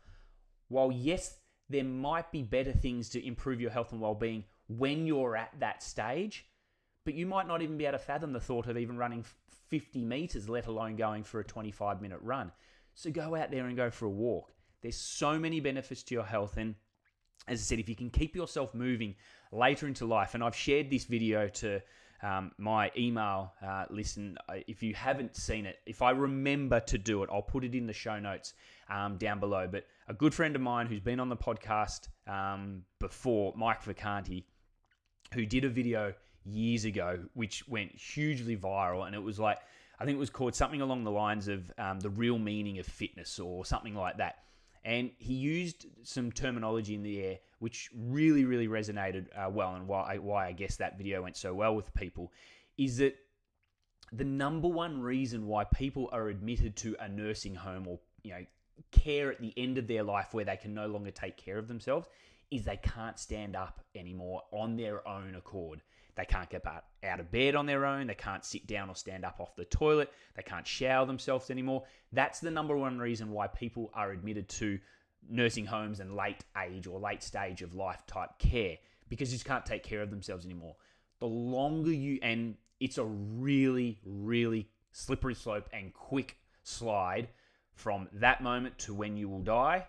While 0.69 0.93
yes, 0.93 1.37
there 1.69 1.85
might 1.85 2.31
be 2.31 2.43
better 2.43 2.73
things 2.73 3.09
to 3.11 3.27
improve 3.27 3.61
your 3.61 3.71
health 3.71 3.93
and 3.93 4.01
well-being 4.01 4.45
when 4.69 5.07
you're 5.07 5.37
at 5.37 5.53
that 5.61 5.83
stage, 5.83 6.47
but 7.05 7.15
you 7.15 7.27
might 7.27 7.49
not 7.49 7.61
even 7.61 7.77
be 7.77 7.87
able 7.87 7.99
to 7.99 8.05
fathom 8.05 8.33
the 8.33 8.41
thought 8.41 8.67
of 8.67 8.79
even 8.79 8.97
running 8.97 9.25
50 9.69 10.05
meters, 10.05 10.49
let 10.49 10.67
alone 10.67 10.97
going 10.97 11.25
for 11.25 11.41
a 11.41 11.45
25 11.45 12.01
minute 12.01 12.21
run. 12.23 12.53
So 12.95 13.11
go 13.11 13.35
out 13.35 13.51
there 13.51 13.67
and 13.67 13.77
go 13.77 13.91
for 13.91 14.07
a 14.07 14.11
walk. 14.11 14.53
There's 14.81 14.97
so 14.97 15.39
many 15.39 15.61
benefits 15.61 16.03
to 16.05 16.15
your 16.15 16.25
health. 16.25 16.57
And 16.57 16.77
as 17.49 17.61
I 17.61 17.63
said, 17.63 17.79
if 17.79 17.89
you 17.89 17.97
can 17.97 18.11
keep 18.11 18.35
yourself 18.35 18.75
moving 18.75 19.15
later 19.53 19.87
into 19.87 20.07
life, 20.07 20.35
and 20.35 20.43
I've 20.43 20.57
shared 20.57 20.91
this 20.91 21.05
video 21.05 21.49
to 21.49 21.81
um, 22.23 22.53
my 22.59 22.91
email 22.97 23.53
uh, 23.65 23.85
listen. 23.91 24.37
If 24.67 24.83
you 24.83 24.95
haven't 24.95 25.37
seen 25.37 25.67
it, 25.67 25.79
if 25.87 26.01
I 26.01 26.11
remember 26.11 26.81
to 26.81 26.99
do 26.99 27.23
it, 27.23 27.29
I'll 27.33 27.43
put 27.43 27.65
it 27.65 27.75
in 27.75 27.87
the 27.87 27.93
show 27.93 28.19
notes 28.19 28.55
um, 28.89 29.17
down 29.19 29.41
below. 29.41 29.69
But 29.71 29.85
a 30.09 30.15
good 30.15 30.35
friend 30.35 30.57
of 30.57 30.63
mine 30.63 30.87
who's 30.87 31.01
been 31.01 31.21
on 31.21 31.29
the 31.29 31.37
podcast 31.37 32.09
um, 32.27 32.83
before, 32.99 33.53
Mike 33.57 33.85
Vacanti, 33.85 34.45
who 35.35 35.45
did 35.45 35.65
a 35.65 35.69
video 35.69 36.15
years 36.45 36.85
ago, 36.85 37.19
which 37.35 37.67
went 37.69 37.95
hugely 37.95 38.57
viral, 38.57 39.07
and 39.07 39.15
it 39.15 39.23
was 39.23 39.39
like 39.39 39.59
I 39.99 40.05
think 40.05 40.17
it 40.17 40.21
was 40.21 40.31
called 40.31 40.55
something 40.55 40.81
along 40.81 41.05
the 41.05 41.11
lines 41.11 41.49
of 41.49 41.71
um, 41.79 42.01
the 42.01 42.11
real 42.11 42.39
meaning 42.39 42.79
of 42.79 42.87
fitness 42.87 43.39
or 43.39 43.65
something 43.65 43.95
like 43.95 44.17
that. 44.19 44.39
And 44.85 45.11
he 45.19 45.35
used 45.35 45.87
some 46.03 46.31
terminology 46.31 46.95
in 46.95 47.03
the 47.03 47.23
air 47.23 47.39
which 47.59 47.89
really, 47.97 48.45
really 48.45 48.69
resonated 48.69 49.27
uh, 49.35 49.49
well, 49.49 49.75
and 49.75 49.89
why 49.89 50.19
why 50.19 50.47
I 50.47 50.53
guess 50.53 50.77
that 50.77 50.99
video 50.99 51.23
went 51.23 51.37
so 51.37 51.55
well 51.55 51.75
with 51.75 51.95
people, 51.95 52.31
is 52.77 52.99
that 52.99 53.17
the 54.13 54.25
number 54.25 54.69
one 54.69 55.01
reason 55.01 55.47
why 55.47 55.65
people 55.65 56.11
are 56.13 56.29
admitted 56.29 56.77
to 56.77 56.95
a 57.01 57.09
nursing 57.09 57.55
home 57.55 57.87
or 57.87 57.99
you 58.23 58.33
know 58.33 58.45
care 58.91 59.33
at 59.33 59.41
the 59.41 59.55
end 59.57 59.79
of 59.79 59.87
their 59.87 60.03
life 60.03 60.35
where 60.35 60.45
they 60.45 60.57
can 60.57 60.75
no 60.75 60.87
longer 60.87 61.11
take 61.11 61.37
care 61.37 61.59
of 61.59 61.69
themselves 61.69 62.07
is 62.51 62.65
they 62.65 62.77
can't 62.77 63.19
stand 63.19 63.57
up 63.57 63.81
anymore 63.95 64.43
on 64.53 64.77
their 64.77 65.07
own 65.09 65.35
accord. 65.35 65.81
They 66.17 66.25
can't 66.25 66.49
get 66.49 66.65
out 66.67 67.21
of 67.21 67.31
bed 67.31 67.55
on 67.55 67.67
their 67.67 67.85
own. 67.85 68.07
They 68.07 68.15
can't 68.15 68.45
sit 68.45 68.67
down 68.67 68.89
or 68.89 68.95
stand 68.95 69.25
up 69.25 69.41
off 69.41 69.57
the 69.57 69.65
toilet. 69.65 70.13
They 70.37 70.43
can't 70.43 70.67
shower 70.67 71.07
themselves 71.07 71.51
anymore. 71.51 71.85
That's 72.13 72.41
the 72.41 72.51
number 72.51 72.77
one 72.77 72.99
reason 72.99 73.31
why 73.31 73.49
people 73.49 73.91
are 73.95 74.13
admitted 74.13 74.49
to 74.51 74.79
nursing 75.29 75.67
homes 75.67 76.01
and 76.01 76.15
late 76.15 76.45
age 76.63 76.87
or 76.87 77.01
late 77.01 77.23
stage 77.23 77.63
of 77.63 77.75
life 77.75 78.03
type 78.07 78.39
care 78.39 78.77
because 79.09 79.31
you 79.31 79.37
just 79.37 79.47
can't 79.47 79.67
take 79.67 79.83
care 79.83 80.03
of 80.03 80.11
themselves 80.11 80.45
anymore. 80.45 80.77
The 81.19 81.27
longer 81.27 81.93
you, 81.93 82.19
and 82.23 82.57
it's 82.81 82.99
a 82.99 83.05
really, 83.05 83.99
really 84.05 84.69
slippery 84.93 85.35
slope 85.35 85.69
and 85.73 85.93
quick 85.93 86.37
slide 86.63 87.29
from 87.73 88.09
that 88.13 88.43
moment 88.43 88.79
to 88.79 88.95
when 88.95 89.17
you 89.17 89.29
will 89.29 89.43
die 89.43 89.87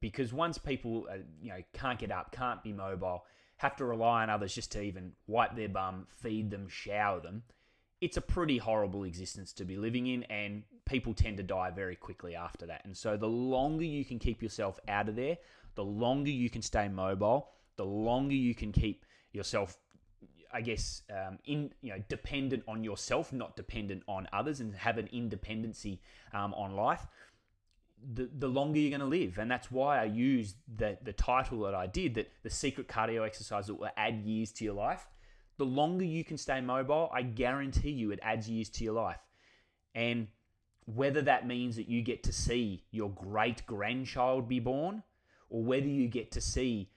because 0.00 0.32
once 0.32 0.58
people 0.58 1.06
uh, 1.10 1.16
you 1.40 1.50
know 1.50 1.62
can't 1.72 1.98
get 1.98 2.10
up 2.10 2.32
can't 2.32 2.62
be 2.62 2.72
mobile 2.72 3.24
have 3.62 3.76
to 3.76 3.84
rely 3.84 4.22
on 4.22 4.30
others 4.30 4.54
just 4.54 4.72
to 4.72 4.82
even 4.82 5.12
wipe 5.26 5.56
their 5.56 5.68
bum 5.68 6.06
feed 6.10 6.50
them 6.50 6.68
shower 6.68 7.20
them 7.20 7.42
it's 8.02 8.16
a 8.16 8.20
pretty 8.20 8.58
horrible 8.58 9.04
existence 9.04 9.52
to 9.52 9.64
be 9.64 9.76
living 9.76 10.08
in, 10.08 10.24
and 10.24 10.64
people 10.86 11.14
tend 11.14 11.36
to 11.36 11.44
die 11.44 11.70
very 11.70 11.94
quickly 11.94 12.34
after 12.34 12.66
that. 12.66 12.84
And 12.84 12.96
so, 12.96 13.16
the 13.16 13.28
longer 13.28 13.84
you 13.84 14.04
can 14.04 14.18
keep 14.18 14.42
yourself 14.42 14.80
out 14.88 15.08
of 15.08 15.14
there, 15.14 15.38
the 15.76 15.84
longer 15.84 16.30
you 16.30 16.50
can 16.50 16.62
stay 16.62 16.88
mobile, 16.88 17.50
the 17.76 17.84
longer 17.84 18.34
you 18.34 18.56
can 18.56 18.72
keep 18.72 19.06
yourself, 19.32 19.78
I 20.52 20.62
guess, 20.62 21.02
um, 21.10 21.38
in 21.44 21.72
you 21.80 21.90
know, 21.90 22.02
dependent 22.08 22.64
on 22.66 22.82
yourself, 22.82 23.32
not 23.32 23.54
dependent 23.54 24.02
on 24.08 24.26
others, 24.32 24.58
and 24.58 24.74
have 24.74 24.98
an 24.98 25.08
independency 25.12 26.00
um, 26.34 26.52
on 26.54 26.74
life. 26.74 27.06
The, 28.14 28.28
the 28.38 28.48
longer 28.48 28.78
you're 28.78 28.96
going 28.96 29.00
to 29.00 29.06
live, 29.06 29.38
and 29.38 29.50
that's 29.50 29.70
why 29.70 30.00
I 30.00 30.04
used 30.04 30.56
the 30.76 30.98
the 31.02 31.12
title 31.12 31.60
that 31.60 31.74
I 31.74 31.86
did 31.86 32.14
that 32.14 32.30
the 32.42 32.50
secret 32.50 32.88
cardio 32.88 33.24
exercise 33.24 33.68
that 33.68 33.74
will 33.74 33.90
add 33.96 34.22
years 34.24 34.50
to 34.52 34.64
your 34.64 34.74
life 34.74 35.06
the 35.58 35.64
longer 35.64 36.04
you 36.04 36.24
can 36.24 36.36
stay 36.36 36.60
mobile, 36.60 37.10
I 37.12 37.22
guarantee 37.22 37.90
you 37.90 38.10
it 38.10 38.18
adds 38.22 38.48
years 38.48 38.68
to 38.70 38.84
your 38.84 38.94
life. 38.94 39.20
And 39.94 40.28
whether 40.86 41.22
that 41.22 41.46
means 41.46 41.76
that 41.76 41.88
you 41.88 42.02
get 42.02 42.22
to 42.24 42.32
see 42.32 42.84
your 42.90 43.10
great 43.10 43.64
grandchild 43.66 44.48
be 44.48 44.58
born, 44.58 45.02
or 45.50 45.62
whether 45.62 45.86
you 45.86 46.08
get 46.08 46.32
to 46.32 46.40
see 46.40 46.90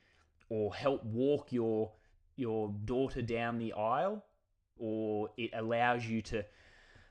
or 0.50 0.74
help 0.74 1.04
walk 1.04 1.52
your 1.52 1.92
your 2.38 2.74
daughter 2.86 3.22
down 3.22 3.60
the 3.60 3.74
aisle, 3.74 4.24
or 4.78 5.30
it 5.38 5.52
allows 5.54 6.06
you 6.06 6.22
to, 6.22 6.44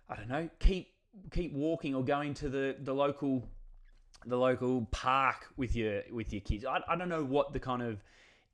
I 0.08 0.16
don't 0.16 0.28
know, 0.28 0.48
keep 0.58 0.88
keep 1.30 1.52
walking 1.52 1.94
or 1.94 2.04
going 2.04 2.34
to 2.34 2.48
the, 2.48 2.76
the 2.82 2.92
local 2.92 3.48
the 4.26 4.36
local 4.36 4.86
park 4.90 5.48
with 5.56 5.76
your 5.76 6.02
with 6.10 6.32
your 6.32 6.40
kids. 6.40 6.64
I, 6.64 6.80
I 6.88 6.96
don't 6.96 7.08
know 7.08 7.24
what 7.24 7.52
the 7.52 7.60
kind 7.60 7.82
of 7.82 8.02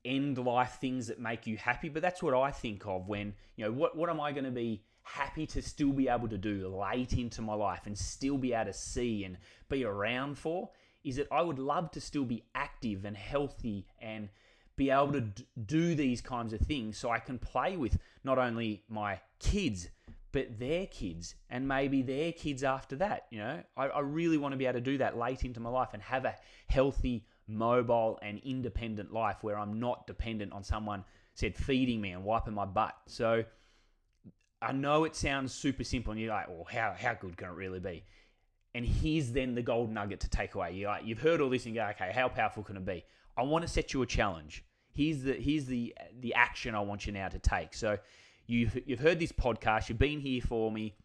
end 0.05 0.37
life 0.37 0.77
things 0.81 1.07
that 1.07 1.19
make 1.19 1.45
you 1.47 1.57
happy. 1.57 1.89
But 1.89 2.01
that's 2.01 2.23
what 2.23 2.33
I 2.33 2.51
think 2.51 2.85
of 2.85 3.07
when, 3.07 3.33
you 3.55 3.65
know, 3.65 3.71
what, 3.71 3.95
what 3.95 4.09
am 4.09 4.19
I 4.19 4.31
going 4.31 4.45
to 4.45 4.51
be 4.51 4.83
happy 5.03 5.45
to 5.47 5.61
still 5.61 5.91
be 5.91 6.07
able 6.07 6.27
to 6.29 6.37
do 6.37 6.67
late 6.67 7.13
into 7.13 7.41
my 7.41 7.53
life 7.53 7.81
and 7.85 7.97
still 7.97 8.37
be 8.37 8.53
able 8.53 8.65
to 8.65 8.73
see 8.73 9.23
and 9.23 9.37
be 9.69 9.83
around 9.83 10.37
for? 10.37 10.69
Is 11.03 11.15
that 11.15 11.27
I 11.31 11.41
would 11.41 11.59
love 11.59 11.91
to 11.91 12.01
still 12.01 12.25
be 12.25 12.43
active 12.53 13.05
and 13.05 13.17
healthy 13.17 13.87
and 13.99 14.29
be 14.75 14.91
able 14.91 15.11
to 15.13 15.21
do 15.65 15.95
these 15.95 16.21
kinds 16.21 16.53
of 16.53 16.61
things 16.61 16.97
so 16.97 17.09
I 17.09 17.19
can 17.19 17.39
play 17.39 17.75
with 17.75 17.97
not 18.23 18.37
only 18.37 18.83
my 18.87 19.19
kids, 19.39 19.89
but 20.31 20.59
their 20.59 20.85
kids 20.87 21.35
and 21.49 21.67
maybe 21.67 22.01
their 22.01 22.31
kids 22.31 22.63
after 22.63 22.95
that. 22.97 23.27
You 23.31 23.39
know, 23.39 23.63
I, 23.75 23.87
I 23.87 23.99
really 23.99 24.37
want 24.37 24.53
to 24.53 24.57
be 24.57 24.65
able 24.65 24.79
to 24.79 24.81
do 24.81 24.97
that 24.99 25.17
late 25.17 25.43
into 25.43 25.59
my 25.59 25.69
life 25.69 25.89
and 25.93 26.01
have 26.03 26.25
a 26.25 26.35
healthy, 26.67 27.25
mobile 27.47 28.17
and 28.21 28.39
independent 28.43 29.11
life 29.11 29.37
where 29.41 29.57
I'm 29.57 29.79
not 29.79 30.07
dependent 30.07 30.53
on 30.53 30.63
someone 30.63 31.03
said 31.33 31.55
feeding 31.55 32.01
me 32.01 32.11
and 32.11 32.23
wiping 32.23 32.53
my 32.53 32.65
butt. 32.65 32.95
So 33.07 33.43
I 34.61 34.71
know 34.71 35.05
it 35.05 35.15
sounds 35.15 35.53
super 35.53 35.83
simple, 35.83 36.11
and 36.11 36.21
you're 36.21 36.29
like, 36.29 36.47
"Well, 36.47 36.65
how 36.71 36.93
how 36.97 37.13
good 37.13 37.35
can 37.35 37.49
it 37.49 37.55
really 37.55 37.79
be?" 37.79 38.03
And 38.73 38.85
here's 38.85 39.31
then 39.31 39.55
the 39.55 39.61
gold 39.61 39.91
nugget 39.91 40.21
to 40.21 40.29
take 40.29 40.55
away. 40.55 40.73
You're 40.73 40.89
like, 40.89 41.05
you've 41.05 41.19
heard 41.19 41.41
all 41.41 41.49
this 41.49 41.65
and 41.65 41.75
go, 41.75 41.85
"Okay, 41.87 42.11
how 42.13 42.29
powerful 42.29 42.63
can 42.63 42.77
it 42.77 42.85
be?" 42.85 43.03
I 43.35 43.43
want 43.43 43.63
to 43.63 43.67
set 43.67 43.93
you 43.93 44.01
a 44.01 44.05
challenge. 44.05 44.63
Here's 44.93 45.23
the 45.23 45.33
here's 45.33 45.65
the 45.65 45.95
the 46.19 46.33
action 46.35 46.75
I 46.75 46.81
want 46.81 47.05
you 47.05 47.13
now 47.13 47.29
to 47.29 47.39
take. 47.39 47.73
So 47.73 47.97
you've 48.51 48.77
you've 48.85 48.99
heard 48.99 49.19
this 49.19 49.31
podcast. 49.31 49.89
You've 49.89 49.99
been 49.99 50.19
here 50.19 50.41
for 50.41 50.71
me 50.71 50.95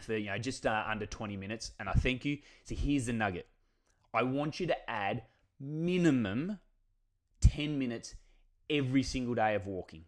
for 0.00 0.16
you 0.16 0.26
know 0.26 0.38
just 0.38 0.66
uh, 0.66 0.84
under 0.86 1.06
20 1.06 1.36
minutes, 1.36 1.72
and 1.78 1.88
I 1.88 1.92
thank 1.92 2.24
you. 2.24 2.38
So 2.64 2.74
here's 2.74 3.06
the 3.06 3.12
nugget. 3.12 3.46
I 4.12 4.22
want 4.22 4.60
you 4.60 4.66
to 4.66 4.90
add 4.90 5.22
minimum 5.60 6.58
10 7.40 7.78
minutes 7.78 8.14
every 8.68 9.02
single 9.02 9.34
day 9.34 9.54
of 9.54 9.66
walking. 9.66 10.04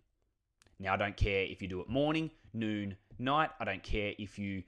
Now, 0.78 0.94
I 0.94 0.96
don't 0.96 1.16
care 1.16 1.44
if 1.44 1.62
you 1.62 1.68
do 1.68 1.80
it 1.80 1.88
morning, 1.88 2.30
noon, 2.52 2.96
night. 3.18 3.50
I 3.58 3.64
don't 3.64 3.82
care 3.82 4.12
if 4.18 4.38
you 4.38 4.62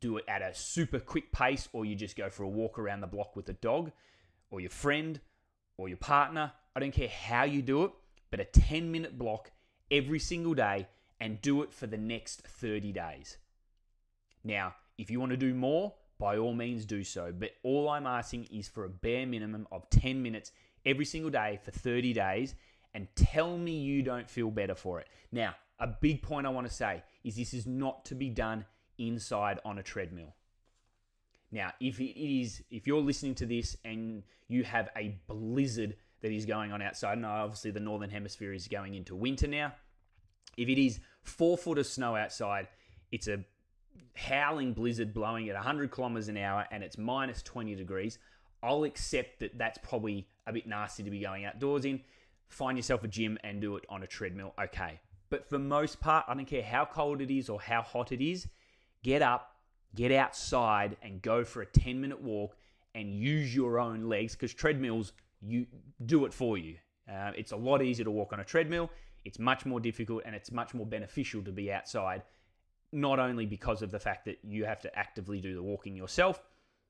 do 0.00 0.16
it 0.16 0.24
at 0.26 0.42
a 0.42 0.52
super 0.54 0.98
quick 0.98 1.30
pace 1.30 1.68
or 1.72 1.84
you 1.84 1.94
just 1.94 2.16
go 2.16 2.28
for 2.28 2.42
a 2.42 2.48
walk 2.48 2.78
around 2.78 3.02
the 3.02 3.06
block 3.06 3.36
with 3.36 3.48
a 3.48 3.52
dog. 3.52 3.92
or 4.50 4.60
your 4.60 4.70
friend 4.70 5.20
or 5.76 5.88
your 5.88 5.98
partner. 5.98 6.52
I 6.74 6.80
don't 6.80 6.92
care 6.92 7.08
how 7.08 7.44
you 7.44 7.62
do 7.62 7.84
it, 7.84 7.90
but 8.30 8.40
a 8.40 8.44
10 8.44 8.90
minute 8.90 9.18
block 9.18 9.50
every 9.90 10.18
single 10.18 10.54
day 10.54 10.88
and 11.20 11.40
do 11.40 11.62
it 11.62 11.72
for 11.72 11.86
the 11.86 11.96
next 11.96 12.42
30 12.42 12.92
days. 12.92 13.38
Now, 14.44 14.74
if 14.98 15.10
you 15.10 15.20
want 15.20 15.30
to 15.30 15.36
do 15.36 15.54
more, 15.54 15.94
by 16.18 16.38
all 16.38 16.54
means 16.54 16.84
do 16.84 17.04
so. 17.04 17.32
But 17.36 17.50
all 17.62 17.88
I'm 17.88 18.06
asking 18.06 18.44
is 18.44 18.68
for 18.68 18.84
a 18.84 18.88
bare 18.88 19.26
minimum 19.26 19.66
of 19.70 19.88
10 19.90 20.22
minutes 20.22 20.52
every 20.84 21.04
single 21.04 21.30
day 21.30 21.58
for 21.62 21.70
30 21.70 22.12
days 22.12 22.54
and 22.94 23.08
tell 23.14 23.58
me 23.58 23.72
you 23.72 24.02
don't 24.02 24.28
feel 24.28 24.50
better 24.50 24.74
for 24.74 25.00
it. 25.00 25.08
Now, 25.32 25.54
a 25.78 25.86
big 25.86 26.22
point 26.22 26.46
I 26.46 26.50
want 26.50 26.66
to 26.66 26.72
say 26.72 27.02
is 27.24 27.36
this 27.36 27.52
is 27.52 27.66
not 27.66 28.04
to 28.06 28.14
be 28.14 28.30
done 28.30 28.64
inside 28.98 29.58
on 29.64 29.78
a 29.78 29.82
treadmill. 29.82 30.34
Now, 31.52 31.72
if 31.80 32.00
it 32.00 32.18
is, 32.18 32.62
if 32.70 32.86
you're 32.86 33.00
listening 33.00 33.34
to 33.36 33.46
this 33.46 33.76
and 33.84 34.22
you 34.48 34.64
have 34.64 34.88
a 34.96 35.18
blizzard 35.28 35.96
that 36.22 36.32
is 36.32 36.46
going 36.46 36.72
on 36.72 36.82
outside, 36.82 37.16
and 37.16 37.26
obviously 37.26 37.70
the 37.70 37.80
northern 37.80 38.10
hemisphere 38.10 38.52
is 38.52 38.68
going 38.68 38.94
into 38.94 39.14
winter 39.14 39.46
now. 39.46 39.72
If 40.56 40.68
it 40.68 40.78
is 40.78 41.00
four 41.22 41.58
foot 41.58 41.78
of 41.78 41.86
snow 41.86 42.16
outside, 42.16 42.68
it's 43.12 43.28
a 43.28 43.44
howling 44.14 44.72
blizzard 44.72 45.12
blowing 45.12 45.48
at 45.48 45.54
100 45.54 45.90
kilometers 45.90 46.28
an 46.28 46.36
hour 46.36 46.66
and 46.70 46.82
it's 46.82 46.98
minus 46.98 47.42
20 47.42 47.74
degrees, 47.74 48.18
I'll 48.62 48.84
accept 48.84 49.40
that 49.40 49.58
that's 49.58 49.78
probably 49.78 50.26
a 50.46 50.52
bit 50.52 50.66
nasty 50.66 51.02
to 51.02 51.10
be 51.10 51.20
going 51.20 51.44
outdoors 51.44 51.84
in. 51.84 52.00
Find 52.48 52.78
yourself 52.78 53.04
a 53.04 53.08
gym 53.08 53.38
and 53.44 53.60
do 53.60 53.76
it 53.76 53.84
on 53.88 54.02
a 54.02 54.06
treadmill, 54.06 54.54
okay. 54.60 55.00
But 55.28 55.48
for 55.48 55.58
most 55.58 56.00
part, 56.00 56.24
I 56.28 56.34
don't 56.34 56.46
care 56.46 56.62
how 56.62 56.84
cold 56.84 57.20
it 57.20 57.30
is 57.30 57.48
or 57.48 57.60
how 57.60 57.82
hot 57.82 58.12
it 58.12 58.24
is, 58.24 58.48
get 59.02 59.22
up, 59.22 59.56
get 59.94 60.12
outside 60.12 60.96
and 61.02 61.20
go 61.20 61.44
for 61.44 61.62
a 61.62 61.66
10 61.66 62.00
minute 62.00 62.22
walk 62.22 62.56
and 62.94 63.14
use 63.14 63.54
your 63.54 63.78
own 63.78 64.08
legs 64.08 64.34
because 64.34 64.54
treadmills, 64.54 65.12
you 65.46 65.66
do 66.04 66.24
it 66.24 66.34
for 66.34 66.58
you. 66.58 66.76
Uh, 67.10 67.32
it's 67.36 67.52
a 67.52 67.56
lot 67.56 67.82
easier 67.82 68.04
to 68.04 68.10
walk 68.10 68.32
on 68.32 68.40
a 68.40 68.44
treadmill. 68.44 68.90
It's 69.24 69.38
much 69.38 69.66
more 69.66 69.80
difficult 69.80 70.22
and 70.26 70.34
it's 70.34 70.50
much 70.50 70.74
more 70.74 70.86
beneficial 70.86 71.42
to 71.42 71.52
be 71.52 71.72
outside 71.72 72.22
not 72.92 73.18
only 73.18 73.46
because 73.46 73.82
of 73.82 73.90
the 73.90 73.98
fact 73.98 74.24
that 74.24 74.38
you 74.42 74.64
have 74.64 74.80
to 74.80 74.98
actively 74.98 75.40
do 75.40 75.54
the 75.54 75.62
walking 75.62 75.96
yourself, 75.96 76.42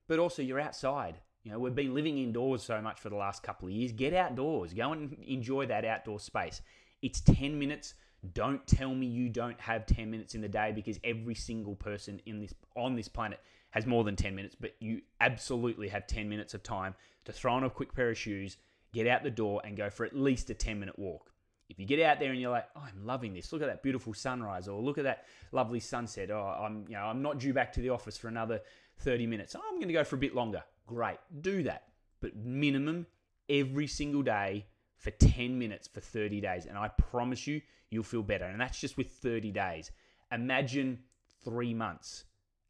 but 0.08 0.18
also 0.18 0.42
you're 0.42 0.60
outside. 0.60 1.16
You 1.42 1.52
know, 1.52 1.58
we've 1.58 1.74
been 1.74 1.94
living 1.94 2.18
indoors 2.18 2.62
so 2.62 2.80
much 2.80 3.00
for 3.00 3.08
the 3.08 3.16
last 3.16 3.42
couple 3.42 3.68
of 3.68 3.74
years. 3.74 3.92
Get 3.92 4.12
outdoors, 4.12 4.74
go 4.74 4.92
and 4.92 5.16
enjoy 5.26 5.66
that 5.66 5.84
outdoor 5.84 6.20
space. 6.20 6.60
It's 7.02 7.20
10 7.20 7.58
minutes. 7.58 7.94
Don't 8.32 8.66
tell 8.66 8.94
me 8.94 9.06
you 9.06 9.28
don't 9.28 9.60
have 9.60 9.86
10 9.86 10.10
minutes 10.10 10.34
in 10.34 10.40
the 10.40 10.48
day 10.48 10.72
because 10.74 10.98
every 11.04 11.34
single 11.34 11.76
person 11.76 12.20
in 12.26 12.40
this 12.40 12.54
on 12.74 12.96
this 12.96 13.08
planet 13.08 13.40
has 13.70 13.86
more 13.86 14.04
than 14.04 14.16
10 14.16 14.34
minutes, 14.34 14.56
but 14.58 14.74
you 14.80 15.02
absolutely 15.20 15.88
have 15.88 16.06
10 16.06 16.28
minutes 16.28 16.54
of 16.54 16.62
time 16.62 16.94
to 17.26 17.32
throw 17.32 17.54
on 17.54 17.64
a 17.64 17.70
quick 17.70 17.94
pair 17.94 18.10
of 18.10 18.18
shoes, 18.18 18.56
get 18.92 19.06
out 19.06 19.22
the 19.22 19.30
door 19.30 19.60
and 19.64 19.76
go 19.76 19.90
for 19.90 20.06
at 20.06 20.16
least 20.16 20.50
a 20.50 20.54
10 20.54 20.80
minute 20.80 20.98
walk. 20.98 21.32
If 21.68 21.78
you 21.78 21.86
get 21.86 22.00
out 22.00 22.20
there 22.20 22.30
and 22.30 22.40
you're 22.40 22.50
like, 22.50 22.68
oh, 22.76 22.82
I'm 22.86 23.04
loving 23.04 23.34
this. 23.34 23.52
Look 23.52 23.60
at 23.60 23.66
that 23.66 23.82
beautiful 23.82 24.14
sunrise, 24.14 24.68
or 24.68 24.80
look 24.80 24.98
at 24.98 25.04
that 25.04 25.24
lovely 25.50 25.80
sunset. 25.80 26.30
Oh, 26.30 26.56
I'm 26.64 26.84
you 26.88 26.94
know 26.94 27.02
I'm 27.02 27.22
not 27.22 27.38
due 27.38 27.52
back 27.52 27.72
to 27.72 27.80
the 27.80 27.90
office 27.90 28.16
for 28.16 28.28
another 28.28 28.60
30 29.00 29.26
minutes. 29.26 29.56
Oh, 29.56 29.62
I'm 29.68 29.76
going 29.76 29.88
to 29.88 29.94
go 29.94 30.04
for 30.04 30.16
a 30.16 30.18
bit 30.18 30.34
longer. 30.34 30.62
Great, 30.86 31.18
do 31.40 31.64
that. 31.64 31.88
But 32.20 32.36
minimum 32.36 33.06
every 33.48 33.86
single 33.86 34.22
day 34.22 34.66
for 34.96 35.10
10 35.10 35.58
minutes 35.58 35.88
for 35.88 36.00
30 36.00 36.40
days, 36.40 36.66
and 36.66 36.78
I 36.78 36.88
promise 36.88 37.46
you, 37.46 37.60
you'll 37.90 38.04
feel 38.04 38.22
better. 38.22 38.44
And 38.44 38.60
that's 38.60 38.80
just 38.80 38.96
with 38.96 39.10
30 39.10 39.50
days. 39.50 39.90
Imagine 40.32 41.00
three 41.44 41.74
months. 41.74 42.24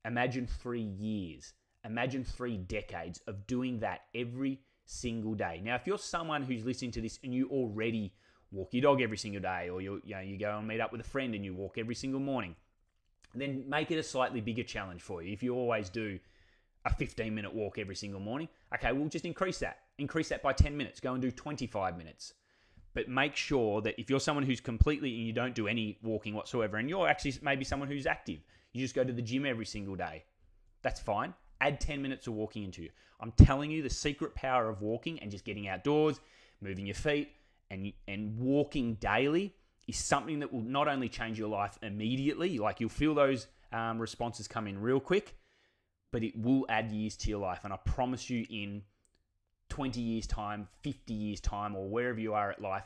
Imagine 0.05 0.47
three 0.47 0.81
years. 0.81 1.53
Imagine 1.87 2.25
three 2.25 2.57
decades 2.57 3.21
of 3.27 3.47
doing 3.47 3.79
that 3.81 4.03
every 4.15 4.61
single 4.85 5.35
day. 5.35 5.61
Now, 5.65 5.77
if 5.77 5.87
you're 5.87 5.99
someone 5.99 6.43
who's 6.43 6.65
listening 6.65 6.91
to 6.93 7.01
this 7.01 7.19
and 7.23 7.33
you 7.33 7.49
already 7.49 8.13
walk 8.53 8.73
your 8.73 8.83
dog 8.83 9.01
every 9.01 9.19
single 9.19 9.43
day, 9.43 9.69
or 9.69 9.81
you, 9.81 10.01
you, 10.05 10.15
know, 10.15 10.21
you 10.21 10.39
go 10.39 10.59
and 10.59 10.67
meet 10.67 10.81
up 10.81 10.93
with 10.93 11.01
a 11.01 11.09
friend 11.09 11.35
and 11.35 11.45
you 11.45 11.55
walk 11.55 11.79
every 11.79 11.95
single 11.95 12.21
morning, 12.21 12.55
then 13.35 13.65
make 13.69 13.91
it 13.91 13.99
a 13.99 14.03
slightly 14.03 14.41
bigger 14.41 14.63
challenge 14.63 15.03
for 15.03 15.23
you. 15.23 15.33
If 15.33 15.43
you 15.43 15.55
always 15.55 15.89
do 15.89 16.19
a 16.85 16.95
15 16.95 17.35
minute 17.35 17.55
walk 17.55 17.79
every 17.79 17.97
single 17.97 18.21
morning, 18.21 18.49
okay, 18.75 18.93
we'll 18.93 19.09
just 19.09 19.25
increase 19.25 19.59
that. 19.59 19.79
Increase 19.99 20.29
that 20.31 20.43
by 20.43 20.53
10 20.53 20.77
minutes. 20.77 21.01
Go 21.01 21.13
and 21.13 21.23
do 21.23 21.31
25 21.31 21.97
minutes. 21.97 22.35
But 22.95 23.09
make 23.09 23.37
sure 23.37 23.83
that 23.83 24.01
if 24.01 24.09
you're 24.09 24.21
someone 24.21 24.45
who's 24.45 24.61
completely 24.61 25.15
and 25.17 25.27
you 25.27 25.33
don't 25.33 25.55
do 25.55 25.69
any 25.69 25.99
walking 26.03 26.35
whatsoever, 26.35 26.79
and 26.79 26.89
you're 26.89 27.07
actually 27.07 27.35
maybe 27.43 27.65
someone 27.65 27.89
who's 27.89 28.07
active, 28.07 28.41
you 28.73 28.81
just 28.81 28.95
go 28.95 29.05
to 29.05 29.13
the 29.13 29.23
gym 29.23 29.45
every 29.45 29.67
single 29.67 29.97
day, 29.97 30.25
that's 30.83 31.01
fine. 31.01 31.35
Add 31.61 31.81
10 31.81 32.03
minutes 32.03 32.27
of 32.27 32.35
walking 32.35 32.65
into 32.65 32.83
you. 32.83 32.91
I'm 33.21 33.33
telling 33.33 33.71
you 33.71 33.83
the 33.83 33.91
secret 33.91 34.35
power 34.35 34.69
of 34.69 34.83
walking 34.83 35.19
and 35.21 35.31
just 35.31 35.45
getting 35.45 35.69
outdoors, 35.69 36.21
moving 36.61 36.87
your 36.87 36.95
feet, 36.95 37.31
and 37.71 37.93
and 38.07 38.39
walking 38.39 38.95
daily 38.95 39.55
is 39.89 39.97
something 39.97 40.41
that 40.41 40.53
will 40.53 40.63
not 40.63 40.89
only 40.89 41.09
change 41.09 41.39
your 41.39 41.49
life 41.49 41.79
immediately, 41.83 42.59
like 42.59 42.81
you'll 42.81 42.89
feel 42.89 43.15
those 43.15 43.47
um, 43.73 43.99
responses 43.99 44.49
come 44.49 44.67
in 44.67 44.81
real 44.81 45.01
quick, 45.01 45.37
but 46.13 46.23
it 46.23 46.39
will 46.41 46.67
add 46.69 46.91
years 46.91 47.17
to 47.17 47.31
your 47.31 47.39
life. 47.39 47.61
And 47.65 47.73
I 47.73 47.77
promise 47.77 48.29
you, 48.29 48.47
in 48.51 48.83
20 49.69 50.01
years' 50.01 50.27
time, 50.27 50.69
50 50.83 51.15
years' 51.15 51.41
time, 51.41 51.77
or 51.77 51.89
wherever 51.89 52.19
you 52.19 52.35
are 52.35 52.51
at 52.51 52.61
life, 52.61 52.85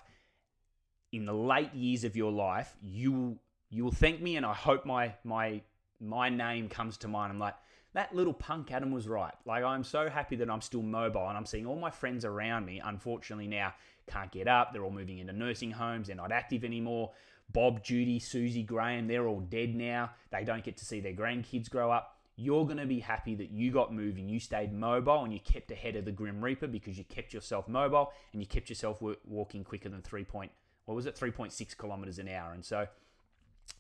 in 1.13 1.25
the 1.25 1.35
late 1.35 1.75
years 1.75 2.05
of 2.05 2.17
your 2.17 2.33
life, 2.33 2.77
you 2.83 3.13
will 3.13 3.39
you 3.73 3.85
will 3.85 3.93
thank 3.93 4.21
me, 4.21 4.37
and 4.37 4.45
I 4.45 4.55
hope 4.55 4.85
my 4.85 5.15
my 5.25 5.63
my 6.01 6.29
name 6.29 6.69
comes 6.69 6.97
to 6.99 7.09
mind. 7.09 7.33
I'm 7.33 7.39
like, 7.39 7.57
that 7.93 8.15
little 8.15 8.33
punk 8.33 8.71
Adam 8.71 8.93
was 8.93 9.09
right. 9.09 9.35
Like, 9.45 9.65
I'm 9.65 9.85
so 9.85 10.09
happy 10.09 10.37
that 10.37 10.51
I'm 10.51 10.61
still 10.61 10.83
mobile 10.83 11.29
and 11.29 11.37
I'm 11.37 11.47
seeing 11.47 11.67
all 11.67 11.77
my 11.77 11.91
friends 11.91 12.25
around 12.25 12.67
me, 12.67 12.81
unfortunately, 12.85 13.49
now 13.49 13.75
can't 14.07 14.31
get 14.31 14.49
up. 14.49 14.73
They're 14.73 14.85
all 14.85 14.91
moving 14.91 15.19
into 15.19 15.33
nursing 15.33 15.73
homes. 15.73 16.07
They're 16.07 16.17
not 16.17 16.33
active 16.33 16.65
anymore. 16.65 17.11
Bob, 17.53 17.83
Judy, 17.83 18.21
Susie, 18.21 18.63
Graham, 18.63 19.09
they're 19.09 19.27
all 19.27 19.41
dead 19.41 19.75
now. 19.75 20.11
They 20.31 20.45
don't 20.45 20.63
get 20.63 20.77
to 20.77 20.85
see 20.85 21.01
their 21.01 21.15
grandkids 21.15 21.69
grow 21.69 21.91
up. 21.91 22.17
You're 22.37 22.65
going 22.65 22.79
to 22.79 22.87
be 22.87 23.01
happy 23.01 23.35
that 23.35 23.51
you 23.51 23.71
got 23.71 23.93
moving, 23.93 24.29
you 24.29 24.41
stayed 24.41 24.73
mobile, 24.73 25.25
and 25.25 25.33
you 25.33 25.41
kept 25.41 25.71
ahead 25.73 25.97
of 25.97 26.05
the 26.05 26.13
Grim 26.13 26.41
Reaper 26.41 26.69
because 26.69 26.97
you 26.97 27.05
kept 27.05 27.35
yourself 27.35 27.69
mobile 27.69 28.13
and 28.33 28.41
you 28.41 28.47
kept 28.47 28.69
yourself 28.69 29.03
walking 29.27 29.65
quicker 29.65 29.89
than 29.89 30.01
3 30.01 30.25
point, 30.25 30.53
what 30.87 30.95
was 30.95 31.07
it, 31.07 31.17
3.6 31.17 31.77
kilometers 31.77 32.19
an 32.19 32.29
hour. 32.29 32.53
And 32.53 32.65
so 32.65 32.87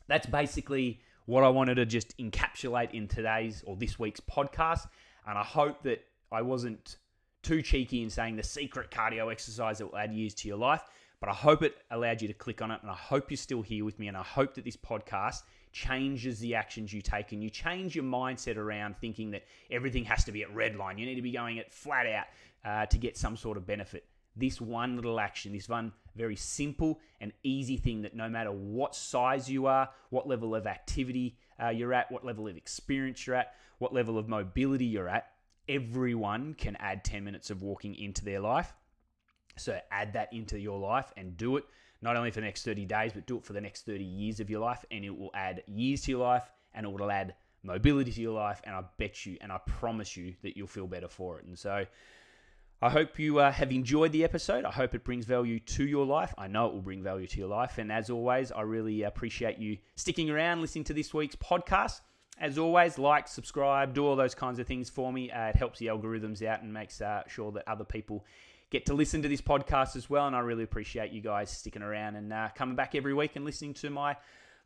that's 0.08 0.26
basically 0.26 1.00
what 1.30 1.44
I 1.44 1.48
wanted 1.48 1.76
to 1.76 1.86
just 1.86 2.18
encapsulate 2.18 2.90
in 2.92 3.06
today's 3.06 3.62
or 3.64 3.76
this 3.76 4.00
week's 4.00 4.18
podcast. 4.18 4.88
And 5.28 5.38
I 5.38 5.44
hope 5.44 5.84
that 5.84 6.04
I 6.32 6.42
wasn't 6.42 6.96
too 7.44 7.62
cheeky 7.62 8.02
in 8.02 8.10
saying 8.10 8.34
the 8.34 8.42
secret 8.42 8.90
cardio 8.90 9.30
exercise 9.30 9.78
that 9.78 9.86
will 9.86 9.96
add 9.96 10.12
years 10.12 10.34
to 10.34 10.48
your 10.48 10.56
life, 10.56 10.82
but 11.20 11.28
I 11.28 11.32
hope 11.32 11.62
it 11.62 11.76
allowed 11.92 12.20
you 12.20 12.26
to 12.26 12.34
click 12.34 12.60
on 12.60 12.72
it. 12.72 12.80
And 12.82 12.90
I 12.90 12.96
hope 12.96 13.30
you're 13.30 13.36
still 13.38 13.62
here 13.62 13.84
with 13.84 13.96
me. 14.00 14.08
And 14.08 14.16
I 14.16 14.24
hope 14.24 14.54
that 14.54 14.64
this 14.64 14.76
podcast 14.76 15.42
changes 15.70 16.40
the 16.40 16.56
actions 16.56 16.92
you 16.92 17.00
take 17.00 17.30
and 17.30 17.44
you 17.44 17.48
change 17.48 17.94
your 17.94 18.04
mindset 18.04 18.56
around 18.56 18.96
thinking 18.96 19.30
that 19.30 19.44
everything 19.70 20.04
has 20.06 20.24
to 20.24 20.32
be 20.32 20.42
at 20.42 20.52
red 20.52 20.74
line. 20.74 20.98
You 20.98 21.06
need 21.06 21.14
to 21.14 21.22
be 21.22 21.30
going 21.30 21.60
at 21.60 21.70
flat 21.70 22.06
out 22.08 22.26
uh, 22.64 22.86
to 22.86 22.98
get 22.98 23.16
some 23.16 23.36
sort 23.36 23.56
of 23.56 23.64
benefit. 23.64 24.04
This 24.36 24.60
one 24.60 24.96
little 24.96 25.18
action, 25.18 25.52
this 25.52 25.68
one 25.68 25.92
very 26.16 26.36
simple 26.36 27.00
and 27.20 27.32
easy 27.42 27.76
thing 27.76 28.02
that 28.02 28.14
no 28.14 28.28
matter 28.28 28.52
what 28.52 28.94
size 28.94 29.50
you 29.50 29.66
are, 29.66 29.90
what 30.10 30.28
level 30.28 30.54
of 30.54 30.66
activity 30.66 31.36
uh, 31.62 31.68
you're 31.68 31.92
at, 31.92 32.10
what 32.10 32.24
level 32.24 32.48
of 32.48 32.56
experience 32.56 33.26
you're 33.26 33.36
at, 33.36 33.54
what 33.78 33.92
level 33.92 34.18
of 34.18 34.28
mobility 34.28 34.84
you're 34.84 35.08
at, 35.08 35.32
everyone 35.68 36.54
can 36.54 36.76
add 36.76 37.04
10 37.04 37.24
minutes 37.24 37.50
of 37.50 37.62
walking 37.62 37.94
into 37.94 38.24
their 38.24 38.40
life. 38.40 38.72
So 39.56 39.78
add 39.90 40.12
that 40.14 40.32
into 40.32 40.58
your 40.58 40.78
life 40.78 41.12
and 41.16 41.36
do 41.36 41.56
it 41.56 41.64
not 42.02 42.16
only 42.16 42.30
for 42.30 42.40
the 42.40 42.46
next 42.46 42.64
30 42.64 42.86
days, 42.86 43.12
but 43.12 43.26
do 43.26 43.36
it 43.36 43.44
for 43.44 43.52
the 43.52 43.60
next 43.60 43.84
30 43.84 44.02
years 44.02 44.40
of 44.40 44.48
your 44.48 44.60
life. 44.60 44.84
And 44.90 45.04
it 45.04 45.16
will 45.16 45.30
add 45.34 45.62
years 45.66 46.02
to 46.02 46.12
your 46.12 46.20
life 46.20 46.50
and 46.72 46.86
it 46.86 46.92
will 46.92 47.10
add 47.10 47.34
mobility 47.62 48.10
to 48.12 48.20
your 48.20 48.34
life. 48.34 48.60
And 48.64 48.74
I 48.74 48.82
bet 48.96 49.26
you 49.26 49.36
and 49.40 49.52
I 49.52 49.58
promise 49.66 50.16
you 50.16 50.34
that 50.42 50.56
you'll 50.56 50.66
feel 50.66 50.86
better 50.86 51.08
for 51.08 51.38
it. 51.38 51.44
And 51.44 51.58
so 51.58 51.84
I 52.82 52.88
hope 52.88 53.18
you 53.18 53.40
uh, 53.40 53.52
have 53.52 53.72
enjoyed 53.72 54.12
the 54.12 54.24
episode. 54.24 54.64
I 54.64 54.70
hope 54.70 54.94
it 54.94 55.04
brings 55.04 55.26
value 55.26 55.60
to 55.60 55.84
your 55.84 56.06
life. 56.06 56.32
I 56.38 56.46
know 56.46 56.66
it 56.66 56.72
will 56.72 56.80
bring 56.80 57.02
value 57.02 57.26
to 57.26 57.38
your 57.38 57.48
life. 57.48 57.76
And 57.76 57.92
as 57.92 58.08
always, 58.08 58.50
I 58.52 58.62
really 58.62 59.02
appreciate 59.02 59.58
you 59.58 59.76
sticking 59.96 60.30
around, 60.30 60.62
listening 60.62 60.84
to 60.84 60.94
this 60.94 61.12
week's 61.12 61.36
podcast. 61.36 62.00
As 62.38 62.56
always, 62.56 62.96
like, 62.96 63.28
subscribe, 63.28 63.92
do 63.92 64.06
all 64.06 64.16
those 64.16 64.34
kinds 64.34 64.58
of 64.58 64.66
things 64.66 64.88
for 64.88 65.12
me. 65.12 65.30
Uh, 65.30 65.48
it 65.48 65.56
helps 65.56 65.78
the 65.78 65.88
algorithms 65.88 66.42
out 66.42 66.62
and 66.62 66.72
makes 66.72 67.02
uh, 67.02 67.22
sure 67.28 67.52
that 67.52 67.68
other 67.68 67.84
people 67.84 68.24
get 68.70 68.86
to 68.86 68.94
listen 68.94 69.20
to 69.20 69.28
this 69.28 69.42
podcast 69.42 69.94
as 69.94 70.08
well. 70.08 70.26
And 70.26 70.34
I 70.34 70.38
really 70.38 70.64
appreciate 70.64 71.12
you 71.12 71.20
guys 71.20 71.50
sticking 71.50 71.82
around 71.82 72.16
and 72.16 72.32
uh, 72.32 72.48
coming 72.54 72.76
back 72.76 72.94
every 72.94 73.12
week 73.12 73.36
and 73.36 73.44
listening 73.44 73.74
to 73.74 73.90
my 73.90 74.16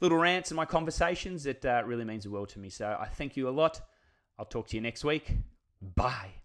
little 0.01 0.19
rants 0.19 0.53
and 0.53 0.57
my 0.57 0.67
conversations. 0.67 1.47
It 1.47 1.65
uh, 1.65 1.83
really 1.85 2.05
means 2.05 2.23
the 2.23 2.31
world 2.31 2.51
to 2.51 2.61
me. 2.61 2.71
So 2.71 2.97
I 3.01 3.07
thank 3.07 3.37
you 3.37 3.49
a 3.49 3.51
lot. 3.51 3.81
I'll 4.39 4.45
talk 4.45 4.69
to 4.69 4.77
you 4.77 4.81
next 4.81 5.03
week. 5.05 5.33
Bye. 5.83 6.44